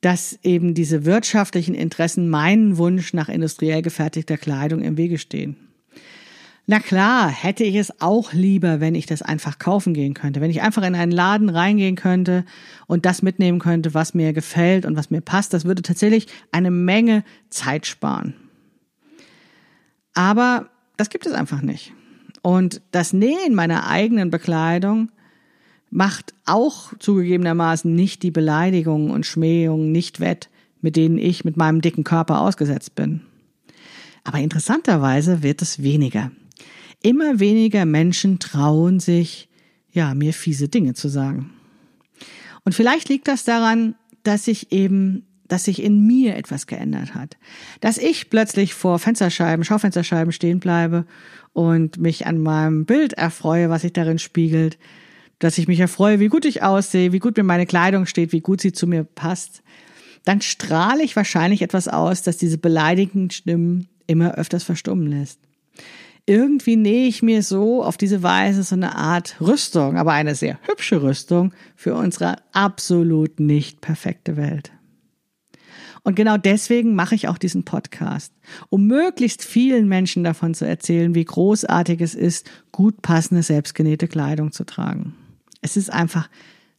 dass 0.00 0.38
eben 0.42 0.74
diese 0.74 1.04
wirtschaftlichen 1.04 1.74
Interessen 1.74 2.28
meinen 2.28 2.76
Wunsch 2.78 3.12
nach 3.12 3.28
industriell 3.28 3.82
gefertigter 3.82 4.36
Kleidung 4.36 4.82
im 4.82 4.96
Wege 4.96 5.18
stehen. 5.18 5.56
Na 6.66 6.78
klar, 6.78 7.28
hätte 7.28 7.64
ich 7.64 7.74
es 7.74 8.00
auch 8.00 8.32
lieber, 8.32 8.80
wenn 8.80 8.94
ich 8.94 9.06
das 9.06 9.20
einfach 9.20 9.58
kaufen 9.58 9.94
gehen 9.94 10.14
könnte, 10.14 10.40
wenn 10.40 10.50
ich 10.50 10.62
einfach 10.62 10.84
in 10.84 10.94
einen 10.94 11.12
Laden 11.12 11.50
reingehen 11.50 11.96
könnte 11.96 12.44
und 12.86 13.04
das 13.04 13.20
mitnehmen 13.20 13.58
könnte, 13.58 13.94
was 13.94 14.14
mir 14.14 14.32
gefällt 14.32 14.86
und 14.86 14.96
was 14.96 15.10
mir 15.10 15.20
passt. 15.20 15.52
Das 15.52 15.64
würde 15.64 15.82
tatsächlich 15.82 16.28
eine 16.52 16.70
Menge 16.70 17.24
Zeit 17.50 17.86
sparen. 17.86 18.34
Aber 20.14 20.70
das 20.96 21.10
gibt 21.10 21.26
es 21.26 21.32
einfach 21.32 21.62
nicht. 21.62 21.92
Und 22.42 22.80
das 22.92 23.12
Nähen 23.12 23.54
meiner 23.54 23.88
eigenen 23.88 24.30
Bekleidung 24.30 25.10
macht 25.92 26.32
auch 26.46 26.94
zugegebenermaßen 26.98 27.94
nicht 27.94 28.22
die 28.22 28.30
Beleidigungen 28.30 29.10
und 29.10 29.26
Schmähungen 29.26 29.92
nicht 29.92 30.20
wett, 30.20 30.48
mit 30.80 30.96
denen 30.96 31.18
ich 31.18 31.44
mit 31.44 31.58
meinem 31.58 31.82
dicken 31.82 32.02
Körper 32.02 32.40
ausgesetzt 32.40 32.94
bin. 32.94 33.20
Aber 34.24 34.38
interessanterweise 34.38 35.42
wird 35.42 35.60
es 35.60 35.82
weniger. 35.82 36.32
Immer 37.02 37.40
weniger 37.40 37.84
Menschen 37.84 38.38
trauen 38.38 39.00
sich, 39.00 39.50
ja, 39.90 40.14
mir 40.14 40.32
fiese 40.32 40.68
Dinge 40.68 40.94
zu 40.94 41.08
sagen. 41.08 41.50
Und 42.64 42.74
vielleicht 42.74 43.10
liegt 43.10 43.28
das 43.28 43.44
daran, 43.44 43.94
dass 44.22 44.48
ich 44.48 44.72
eben, 44.72 45.26
dass 45.46 45.64
sich 45.64 45.82
in 45.82 46.06
mir 46.06 46.36
etwas 46.36 46.66
geändert 46.66 47.14
hat. 47.14 47.36
Dass 47.80 47.98
ich 47.98 48.30
plötzlich 48.30 48.72
vor 48.72 48.98
Fensterscheiben, 48.98 49.64
Schaufensterscheiben 49.64 50.32
stehen 50.32 50.58
bleibe 50.58 51.04
und 51.52 51.98
mich 51.98 52.24
an 52.26 52.38
meinem 52.38 52.86
Bild 52.86 53.12
erfreue, 53.12 53.68
was 53.68 53.82
sich 53.82 53.92
darin 53.92 54.18
spiegelt. 54.18 54.78
Dass 55.42 55.58
ich 55.58 55.68
mich 55.68 55.80
erfreue, 55.80 56.20
wie 56.20 56.28
gut 56.28 56.44
ich 56.44 56.62
aussehe, 56.62 57.12
wie 57.12 57.18
gut 57.18 57.36
mir 57.36 57.42
meine 57.42 57.66
Kleidung 57.66 58.06
steht, 58.06 58.32
wie 58.32 58.40
gut 58.40 58.60
sie 58.60 58.72
zu 58.72 58.86
mir 58.86 59.04
passt. 59.04 59.62
Dann 60.24 60.40
strahle 60.40 61.02
ich 61.02 61.16
wahrscheinlich 61.16 61.62
etwas 61.62 61.88
aus, 61.88 62.22
dass 62.22 62.36
diese 62.36 62.58
beleidigenden 62.58 63.30
Stimmen 63.30 63.88
immer 64.06 64.34
öfters 64.34 64.62
verstummen 64.62 65.08
lässt 65.08 65.40
irgendwie 66.26 66.76
nähe 66.76 67.08
ich 67.08 67.22
mir 67.22 67.42
so 67.42 67.82
auf 67.82 67.96
diese 67.96 68.22
Weise 68.22 68.62
so 68.62 68.74
eine 68.74 68.94
Art 68.94 69.40
Rüstung, 69.40 69.96
aber 69.96 70.12
eine 70.12 70.34
sehr 70.34 70.58
hübsche 70.62 71.02
Rüstung 71.02 71.52
für 71.74 71.94
unsere 71.94 72.36
absolut 72.52 73.40
nicht 73.40 73.80
perfekte 73.80 74.36
Welt. 74.36 74.72
Und 76.04 76.16
genau 76.16 76.36
deswegen 76.36 76.94
mache 76.96 77.14
ich 77.14 77.28
auch 77.28 77.38
diesen 77.38 77.64
Podcast, 77.64 78.32
um 78.70 78.86
möglichst 78.86 79.44
vielen 79.44 79.88
Menschen 79.88 80.24
davon 80.24 80.52
zu 80.54 80.66
erzählen, 80.66 81.14
wie 81.14 81.24
großartig 81.24 82.00
es 82.00 82.14
ist, 82.14 82.50
gut 82.72 83.02
passende, 83.02 83.42
selbstgenähte 83.42 84.08
Kleidung 84.08 84.50
zu 84.50 84.64
tragen. 84.64 85.14
Es 85.62 85.76
ist 85.76 85.90
einfach 85.90 86.28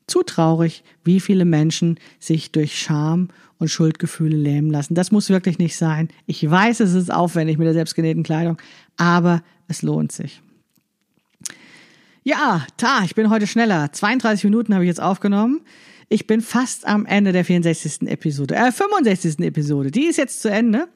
zu 0.06 0.22
traurig, 0.24 0.84
wie 1.04 1.20
viele 1.20 1.46
Menschen 1.46 2.00
sich 2.20 2.52
durch 2.52 2.78
Scham 2.78 3.30
und 3.58 3.70
Schuldgefühle 3.70 4.36
lähmen 4.36 4.70
lassen. 4.70 4.96
Das 4.96 5.12
muss 5.12 5.30
wirklich 5.30 5.58
nicht 5.58 5.78
sein. 5.78 6.10
Ich 6.26 6.50
weiß, 6.50 6.82
es 6.82 6.94
ist 6.94 7.12
aufwendig 7.12 7.58
mit 7.58 7.66
der 7.66 7.74
selbstgenähten 7.74 8.24
Kleidung, 8.24 8.58
aber 8.98 9.42
es 9.68 9.82
lohnt 9.82 10.12
sich. 10.12 10.42
Ja, 12.24 12.66
ta, 12.78 13.04
ich 13.04 13.16
bin 13.16 13.30
heute 13.30 13.48
schneller. 13.48 13.92
32 13.92 14.44
Minuten 14.46 14.74
habe 14.74 14.84
ich 14.86 14.90
jetzt 14.90 15.02
aufgenommen. 15.02 15.62
Ich 16.10 16.28
bin 16.28 16.42
fast 16.42 16.88
am 16.88 17.06
Ende 17.06 17.32
der 17.32 17.46
64. 17.46 18.08
Episode, 18.08 18.56
äh, 18.56 18.72
65. 18.72 19.40
Episode. 19.40 19.92
Die 19.92 20.06
ist 20.06 20.18
jetzt 20.18 20.42
zu 20.42 20.50
Ende. 20.50 20.88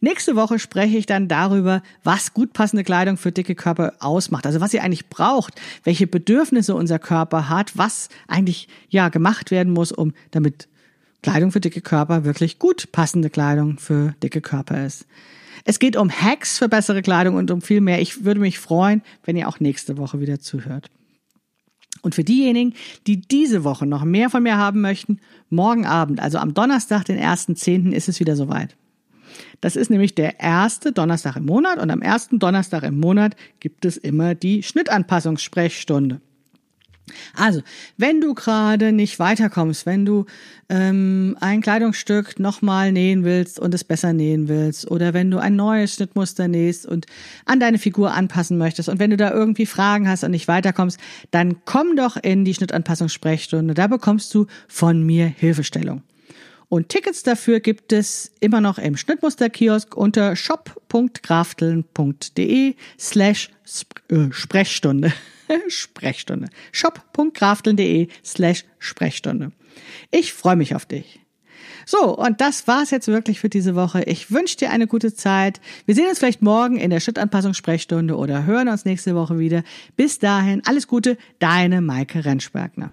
Nächste 0.00 0.36
Woche 0.36 0.58
spreche 0.58 0.96
ich 0.96 1.06
dann 1.06 1.28
darüber, 1.28 1.82
was 2.04 2.34
gut 2.34 2.52
passende 2.52 2.84
Kleidung 2.84 3.16
für 3.16 3.32
dicke 3.32 3.54
Körper 3.54 3.94
ausmacht. 4.00 4.46
Also 4.46 4.60
was 4.60 4.70
sie 4.70 4.80
eigentlich 4.80 5.08
braucht, 5.08 5.60
welche 5.84 6.06
Bedürfnisse 6.06 6.74
unser 6.74 6.98
Körper 6.98 7.48
hat, 7.48 7.76
was 7.76 8.08
eigentlich, 8.28 8.68
ja, 8.88 9.08
gemacht 9.08 9.50
werden 9.50 9.72
muss, 9.72 9.92
um 9.92 10.12
damit 10.30 10.68
Kleidung 11.22 11.52
für 11.52 11.60
dicke 11.60 11.80
Körper 11.80 12.24
wirklich 12.24 12.58
gut 12.58 12.92
passende 12.92 13.30
Kleidung 13.30 13.78
für 13.78 14.14
dicke 14.22 14.40
Körper 14.40 14.84
ist. 14.86 15.06
Es 15.64 15.80
geht 15.80 15.96
um 15.96 16.10
Hacks 16.10 16.58
für 16.58 16.68
bessere 16.68 17.02
Kleidung 17.02 17.34
und 17.34 17.50
um 17.50 17.60
viel 17.60 17.80
mehr. 17.80 18.00
Ich 18.00 18.24
würde 18.24 18.38
mich 18.38 18.60
freuen, 18.60 19.02
wenn 19.24 19.36
ihr 19.36 19.48
auch 19.48 19.58
nächste 19.58 19.98
Woche 19.98 20.20
wieder 20.20 20.38
zuhört. 20.38 20.90
Und 22.06 22.14
für 22.14 22.22
diejenigen, 22.22 22.72
die 23.08 23.20
diese 23.20 23.64
Woche 23.64 23.84
noch 23.84 24.04
mehr 24.04 24.30
von 24.30 24.40
mir 24.40 24.56
haben 24.56 24.80
möchten, 24.80 25.18
morgen 25.50 25.86
Abend, 25.86 26.20
also 26.20 26.38
am 26.38 26.54
Donnerstag, 26.54 27.04
den 27.04 27.18
1.10., 27.18 27.90
ist 27.90 28.08
es 28.08 28.20
wieder 28.20 28.36
soweit. 28.36 28.76
Das 29.60 29.74
ist 29.74 29.90
nämlich 29.90 30.14
der 30.14 30.38
erste 30.38 30.92
Donnerstag 30.92 31.34
im 31.34 31.46
Monat 31.46 31.82
und 31.82 31.90
am 31.90 32.02
ersten 32.02 32.38
Donnerstag 32.38 32.84
im 32.84 33.00
Monat 33.00 33.34
gibt 33.58 33.84
es 33.84 33.96
immer 33.96 34.36
die 34.36 34.62
Schnittanpassungssprechstunde. 34.62 36.20
Also, 37.34 37.62
wenn 37.96 38.20
du 38.20 38.34
gerade 38.34 38.92
nicht 38.92 39.18
weiterkommst, 39.18 39.86
wenn 39.86 40.04
du 40.04 40.26
ähm, 40.68 41.36
ein 41.40 41.60
Kleidungsstück 41.60 42.40
nochmal 42.40 42.92
nähen 42.92 43.24
willst 43.24 43.60
und 43.60 43.72
es 43.74 43.84
besser 43.84 44.12
nähen 44.12 44.48
willst, 44.48 44.90
oder 44.90 45.14
wenn 45.14 45.30
du 45.30 45.38
ein 45.38 45.54
neues 45.54 45.94
Schnittmuster 45.94 46.48
nähst 46.48 46.84
und 46.84 47.06
an 47.44 47.60
deine 47.60 47.78
Figur 47.78 48.12
anpassen 48.12 48.58
möchtest, 48.58 48.88
und 48.88 48.98
wenn 48.98 49.10
du 49.10 49.16
da 49.16 49.30
irgendwie 49.30 49.66
Fragen 49.66 50.08
hast 50.08 50.24
und 50.24 50.32
nicht 50.32 50.48
weiterkommst, 50.48 50.98
dann 51.30 51.58
komm 51.64 51.94
doch 51.96 52.16
in 52.16 52.44
die 52.44 52.54
Schnittanpassungssprechstunde. 52.54 53.74
Da 53.74 53.86
bekommst 53.86 54.34
du 54.34 54.46
von 54.66 55.02
mir 55.02 55.26
Hilfestellung. 55.26 56.02
Und 56.68 56.88
Tickets 56.88 57.22
dafür 57.22 57.60
gibt 57.60 57.92
es 57.92 58.32
immer 58.40 58.60
noch 58.60 58.78
im 58.78 58.96
Schnittmusterkiosk 58.96 59.96
unter 59.96 60.34
shop.krafteln.de 60.34 62.74
slash 62.98 63.50
äh, 64.08 64.32
Sprechstunde. 64.32 65.12
Sprechstunde. 65.68 66.48
shop.krafteln.de 66.72 68.08
slash 68.24 68.64
Sprechstunde. 68.78 69.52
Ich 70.10 70.32
freue 70.32 70.56
mich 70.56 70.74
auf 70.74 70.86
dich. 70.86 71.20
So, 71.88 72.16
und 72.16 72.40
das 72.40 72.66
war's 72.66 72.90
jetzt 72.90 73.06
wirklich 73.06 73.38
für 73.38 73.48
diese 73.48 73.76
Woche. 73.76 74.02
Ich 74.02 74.32
wünsche 74.32 74.56
dir 74.56 74.70
eine 74.70 74.88
gute 74.88 75.14
Zeit. 75.14 75.60
Wir 75.84 75.94
sehen 75.94 76.08
uns 76.08 76.18
vielleicht 76.18 76.42
morgen 76.42 76.78
in 76.78 76.90
der 76.90 76.98
Schrittanpassungssprechstunde 76.98 78.16
oder 78.16 78.44
hören 78.44 78.68
uns 78.68 78.84
nächste 78.84 79.14
Woche 79.14 79.38
wieder. 79.38 79.62
Bis 79.96 80.18
dahin, 80.18 80.62
alles 80.66 80.88
Gute, 80.88 81.16
deine 81.38 81.80
Maike 81.80 82.24
Rentschbergner. 82.24 82.90